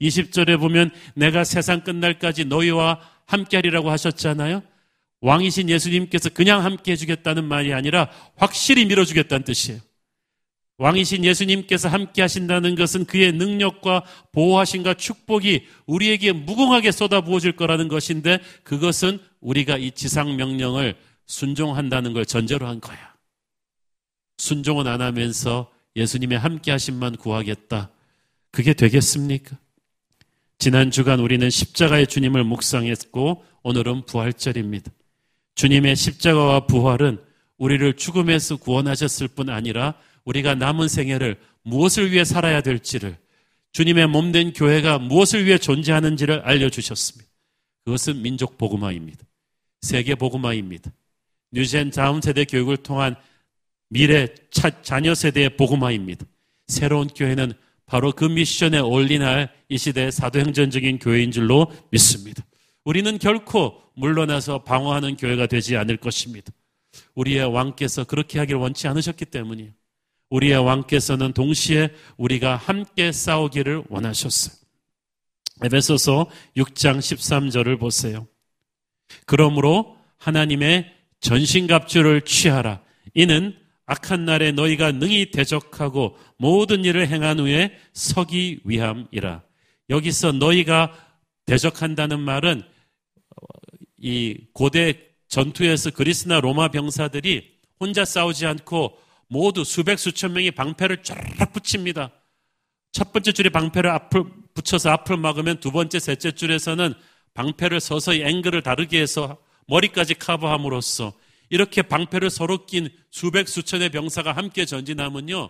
20절에 0.00 0.58
보면 0.58 0.90
내가 1.14 1.44
세상 1.44 1.82
끝날까지 1.84 2.46
너희와 2.46 2.98
함께 3.26 3.58
하리라고 3.58 3.90
하셨잖아요. 3.90 4.62
왕이신 5.24 5.70
예수님께서 5.70 6.28
그냥 6.28 6.62
함께 6.62 6.92
해주겠다는 6.92 7.44
말이 7.44 7.72
아니라 7.72 8.10
확실히 8.36 8.84
밀어주겠다는 8.84 9.44
뜻이에요. 9.44 9.80
왕이신 10.76 11.24
예수님께서 11.24 11.88
함께 11.88 12.20
하신다는 12.20 12.74
것은 12.74 13.06
그의 13.06 13.32
능력과 13.32 14.04
보호하심과 14.32 14.94
축복이 14.94 15.64
우리에게 15.86 16.32
무궁하게 16.32 16.92
쏟아부어질 16.92 17.52
거라는 17.52 17.88
것인데 17.88 18.38
그것은 18.64 19.18
우리가 19.40 19.78
이 19.78 19.92
지상 19.92 20.36
명령을 20.36 20.94
순종한다는 21.24 22.12
걸 22.12 22.26
전제로 22.26 22.66
한 22.66 22.80
거야. 22.80 23.14
순종은 24.36 24.86
안 24.86 25.00
하면서 25.00 25.72
예수님의 25.96 26.38
함께 26.38 26.70
하심만 26.70 27.16
구하겠다. 27.16 27.90
그게 28.50 28.74
되겠습니까? 28.74 29.56
지난 30.58 30.90
주간 30.90 31.20
우리는 31.20 31.48
십자가의 31.48 32.08
주님을 32.08 32.44
묵상했고 32.44 33.42
오늘은 33.62 34.04
부활절입니다. 34.04 34.92
주님의 35.54 35.96
십자가와 35.96 36.66
부활은 36.66 37.18
우리를 37.58 37.94
죽음에서 37.94 38.56
구원하셨을 38.56 39.28
뿐 39.28 39.48
아니라 39.50 39.94
우리가 40.24 40.54
남은 40.54 40.88
생애를 40.88 41.36
무엇을 41.62 42.10
위해 42.12 42.24
살아야 42.24 42.60
될지를 42.60 43.16
주님의 43.72 44.08
몸된 44.08 44.52
교회가 44.52 44.98
무엇을 44.98 45.46
위해 45.46 45.58
존재하는지를 45.58 46.40
알려주셨습니다. 46.40 47.30
그것은 47.84 48.22
민족 48.22 48.56
복음화입니다. 48.56 49.24
세계 49.82 50.14
복음화입니다. 50.14 50.90
뉴젠 51.52 51.90
다음 51.90 52.20
세대 52.20 52.44
교육을 52.44 52.78
통한 52.78 53.16
미래 53.88 54.28
차, 54.50 54.82
자녀 54.82 55.14
세대의 55.14 55.56
복음화입니다. 55.56 56.24
새로운 56.66 57.08
교회는 57.08 57.52
바로 57.86 58.12
그 58.12 58.24
미션에 58.24 58.78
올인할 58.78 59.52
이 59.68 59.78
시대의 59.78 60.10
사도행전적인 60.10 60.98
교회인 60.98 61.30
줄로 61.30 61.70
믿습니다. 61.90 62.42
우리는 62.84 63.18
결코 63.18 63.82
물러나서 63.96 64.64
방어하는 64.64 65.16
교회가 65.16 65.46
되지 65.46 65.76
않을 65.76 65.96
것입니다. 65.96 66.52
우리의 67.14 67.46
왕께서 67.46 68.04
그렇게 68.04 68.38
하길 68.38 68.56
원치 68.56 68.86
않으셨기 68.86 69.24
때문이에요. 69.26 69.72
우리의 70.30 70.58
왕께서는 70.58 71.32
동시에 71.32 71.90
우리가 72.16 72.56
함께 72.56 73.12
싸우기를 73.12 73.84
원하셨어요. 73.88 74.56
에베소서 75.62 76.26
6장 76.56 76.98
13절을 76.98 77.78
보세요. 77.78 78.26
그러므로 79.26 79.96
하나님의 80.18 80.92
전신갑주를 81.20 82.22
취하라. 82.22 82.82
이는 83.14 83.56
악한 83.86 84.24
날에 84.24 84.52
너희가 84.52 84.92
능히 84.92 85.30
대적하고 85.30 86.18
모든 86.38 86.84
일을 86.84 87.08
행한 87.08 87.38
후에 87.38 87.78
서기 87.92 88.60
위함이라. 88.64 89.42
여기서 89.90 90.32
너희가 90.32 90.92
대적한다는 91.46 92.20
말은 92.20 92.62
이 94.06 94.36
고대 94.52 95.00
전투에서 95.28 95.88
그리스나 95.88 96.38
로마 96.38 96.68
병사들이 96.68 97.54
혼자 97.80 98.04
싸우지 98.04 98.44
않고 98.44 98.98
모두 99.28 99.64
수백 99.64 99.98
수천 99.98 100.34
명이 100.34 100.50
방패를 100.50 101.02
쫙 101.02 101.16
붙입니다. 101.54 102.10
첫 102.92 103.14
번째 103.14 103.32
줄에 103.32 103.48
방패를 103.48 103.88
앞을 103.88 104.24
붙여서 104.52 104.90
앞을 104.90 105.16
막으면 105.16 105.58
두 105.58 105.72
번째, 105.72 105.98
셋째 105.98 106.32
줄에서는 106.32 106.92
방패를 107.32 107.80
서서히 107.80 108.22
앵글을 108.24 108.62
다르게 108.62 109.00
해서 109.00 109.38
머리까지 109.68 110.16
커버함으로써 110.16 111.14
이렇게 111.48 111.80
방패를 111.80 112.28
서로 112.28 112.66
낀 112.66 112.90
수백 113.10 113.48
수천의 113.48 113.88
병사가 113.88 114.32
함께 114.32 114.66
전진하면요. 114.66 115.48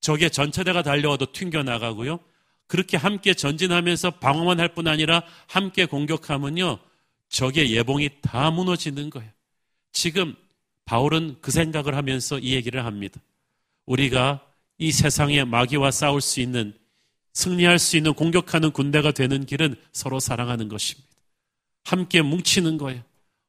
적의 0.00 0.30
전차대가 0.30 0.82
달려와도 0.82 1.32
튕겨나가고요. 1.32 2.20
그렇게 2.66 2.96
함께 2.96 3.34
전진하면서 3.34 4.12
방어만 4.12 4.60
할 4.60 4.74
뿐 4.74 4.88
아니라 4.88 5.24
함께 5.46 5.84
공격하면요. 5.84 6.78
적의 7.30 7.72
예봉이 7.72 8.10
다 8.20 8.50
무너지는 8.50 9.08
거예요. 9.08 9.30
지금 9.92 10.34
바울은 10.84 11.36
그 11.40 11.50
생각을 11.50 11.94
하면서 11.94 12.38
이 12.38 12.54
얘기를 12.54 12.84
합니다. 12.84 13.20
우리가 13.86 14.44
이 14.78 14.92
세상에 14.92 15.44
마귀와 15.44 15.90
싸울 15.90 16.20
수 16.20 16.40
있는 16.40 16.74
승리할 17.32 17.78
수 17.78 17.96
있는 17.96 18.12
공격하는 18.12 18.72
군대가 18.72 19.12
되는 19.12 19.46
길은 19.46 19.76
서로 19.92 20.18
사랑하는 20.20 20.68
것입니다. 20.68 21.08
함께 21.84 22.20
뭉치는 22.22 22.76
거예요. 22.76 23.02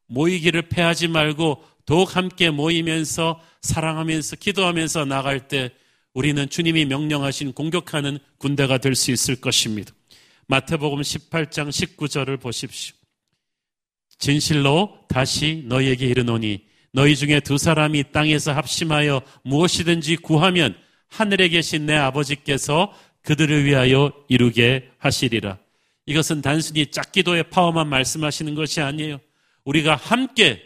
모이기를 0.08 0.64
패하지 0.70 1.08
말고 1.08 1.64
더욱 1.86 2.16
함께 2.16 2.50
모이면서 2.52 3.42
사랑하면서 3.62 4.36
기도하면서 4.36 5.06
나갈 5.06 5.48
때 5.48 5.72
우리는 6.14 6.48
주님이 6.50 6.86
명령하신 6.86 7.54
공격하는 7.54 8.20
군대가 8.38 8.78
될 8.78 8.96
수 8.96 9.12
있을 9.12 9.38
것입니다. 9.38 9.92
마태복음 10.48 11.02
18장 11.02 11.70
19절을 11.70 12.40
보십시오. 12.40 13.01
진실로 14.22 15.00
다시 15.10 15.64
너희에게 15.66 16.06
이르노니 16.06 16.64
너희 16.94 17.16
중에 17.16 17.40
두 17.40 17.58
사람이 17.58 18.12
땅에서 18.12 18.54
합심하여 18.54 19.22
무엇이든지 19.44 20.18
구하면 20.18 20.78
하늘에 21.10 21.50
계신 21.50 21.88
내 21.88 21.96
아버지께서 21.96 22.94
그들을 23.24 23.66
위하여 23.66 24.14
이루게 24.30 24.90
하시리라. 25.00 25.58
이것은 26.06 26.42
단순히 26.42 26.86
짝기도의 26.86 27.50
파워만 27.50 27.88
말씀하시는 27.88 28.54
것이 28.56 28.80
아니에요. 28.80 29.20
우리가 29.66 29.96
함께 29.96 30.62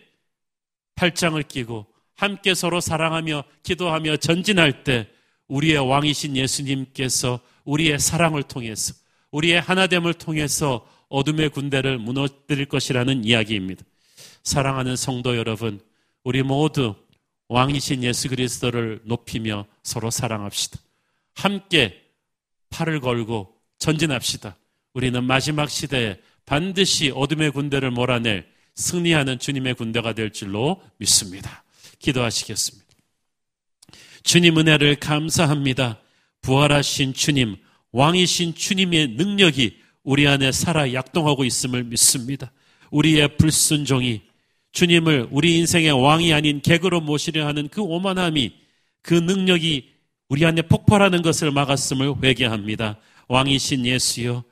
팔짱을 0.95 1.43
끼고 1.43 1.87
함께 2.15 2.53
서로 2.53 2.81
사랑하며 2.81 3.43
기도하며 3.63 4.17
전진할 4.17 4.83
때 4.83 5.07
우리의 5.47 5.77
왕이신 5.77 6.35
예수님께서 6.35 7.39
우리의 7.63 7.99
사랑을 7.99 8.43
통해서 8.43 8.93
우리의 9.31 9.61
하나됨을 9.61 10.13
통해서 10.15 10.85
어둠의 11.09 11.49
군대를 11.49 11.97
무너뜨릴 11.97 12.65
것이라는 12.65 13.25
이야기입니다. 13.25 13.83
사랑하는 14.43 14.95
성도 14.95 15.37
여러분, 15.37 15.79
우리 16.23 16.43
모두 16.43 16.95
왕이신 17.47 18.03
예수 18.03 18.29
그리스도를 18.29 19.01
높이며 19.03 19.65
서로 19.83 20.09
사랑합시다. 20.09 20.79
함께 21.33 22.01
팔을 22.69 22.99
걸고 22.99 23.55
전진합시다. 23.77 24.55
우리는 24.93 25.23
마지막 25.23 25.69
시대에 25.69 26.19
반드시 26.45 27.11
어둠의 27.13 27.51
군대를 27.51 27.91
몰아낼 27.91 28.47
승리하는 28.75 29.39
주님의 29.39 29.75
군대가 29.75 30.13
될 30.13 30.31
줄로 30.31 30.81
믿습니다. 30.97 31.63
기도하시겠습니다. 31.99 32.85
주님 34.23 34.57
은혜를 34.57 34.95
감사합니다. 34.95 35.99
부활하신 36.41 37.13
주님, 37.13 37.57
왕이신 37.91 38.55
주님의 38.55 39.09
능력이 39.09 39.79
우리 40.05 40.27
안에 40.27 40.51
살아 40.51 40.93
약동하고 40.93 41.43
있음을 41.43 41.83
믿습니다. 41.83 42.51
우리의 42.91 43.37
불순종이 43.37 44.21
주님을 44.71 45.29
우리 45.31 45.57
인생의 45.57 45.91
왕이 45.91 46.31
아닌 46.31 46.61
객으로 46.61 47.01
모시려 47.01 47.47
하는 47.47 47.67
그 47.67 47.81
오만함이 47.81 48.53
그 49.01 49.15
능력이 49.15 49.89
우리 50.29 50.45
안에 50.45 50.61
폭발하는 50.63 51.21
것을 51.21 51.51
막았음을 51.51 52.23
회개합니다. 52.23 52.97
왕이신 53.27 53.85
예수여, 53.85 54.43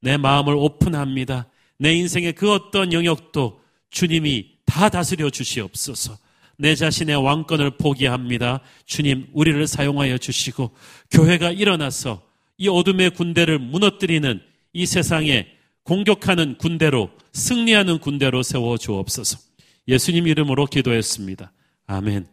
내 0.00 0.16
마음을 0.16 0.54
오픈합니다. 0.54 1.48
내 1.78 1.94
인생의 1.94 2.34
그 2.34 2.52
어떤 2.52 2.92
영역도 2.92 3.60
주님이 3.90 4.50
다 4.66 4.88
다스려 4.88 5.30
주시옵소서. 5.30 6.18
내 6.58 6.74
자신의 6.74 7.16
왕권을 7.16 7.78
포기합니다. 7.78 8.60
주님, 8.84 9.28
우리를 9.32 9.66
사용하여 9.66 10.18
주시고, 10.18 10.72
교회가 11.10 11.52
일어나서 11.52 12.20
이 12.58 12.68
어둠의 12.68 13.10
군대를 13.10 13.58
무너뜨리는 13.58 14.47
이 14.72 14.86
세상에 14.86 15.46
공격하는 15.82 16.58
군대로, 16.58 17.10
승리하는 17.32 17.98
군대로 17.98 18.42
세워 18.42 18.76
주옵소서. 18.76 19.38
예수님 19.86 20.26
이름으로 20.26 20.66
기도했습니다. 20.66 21.52
아멘. 21.86 22.26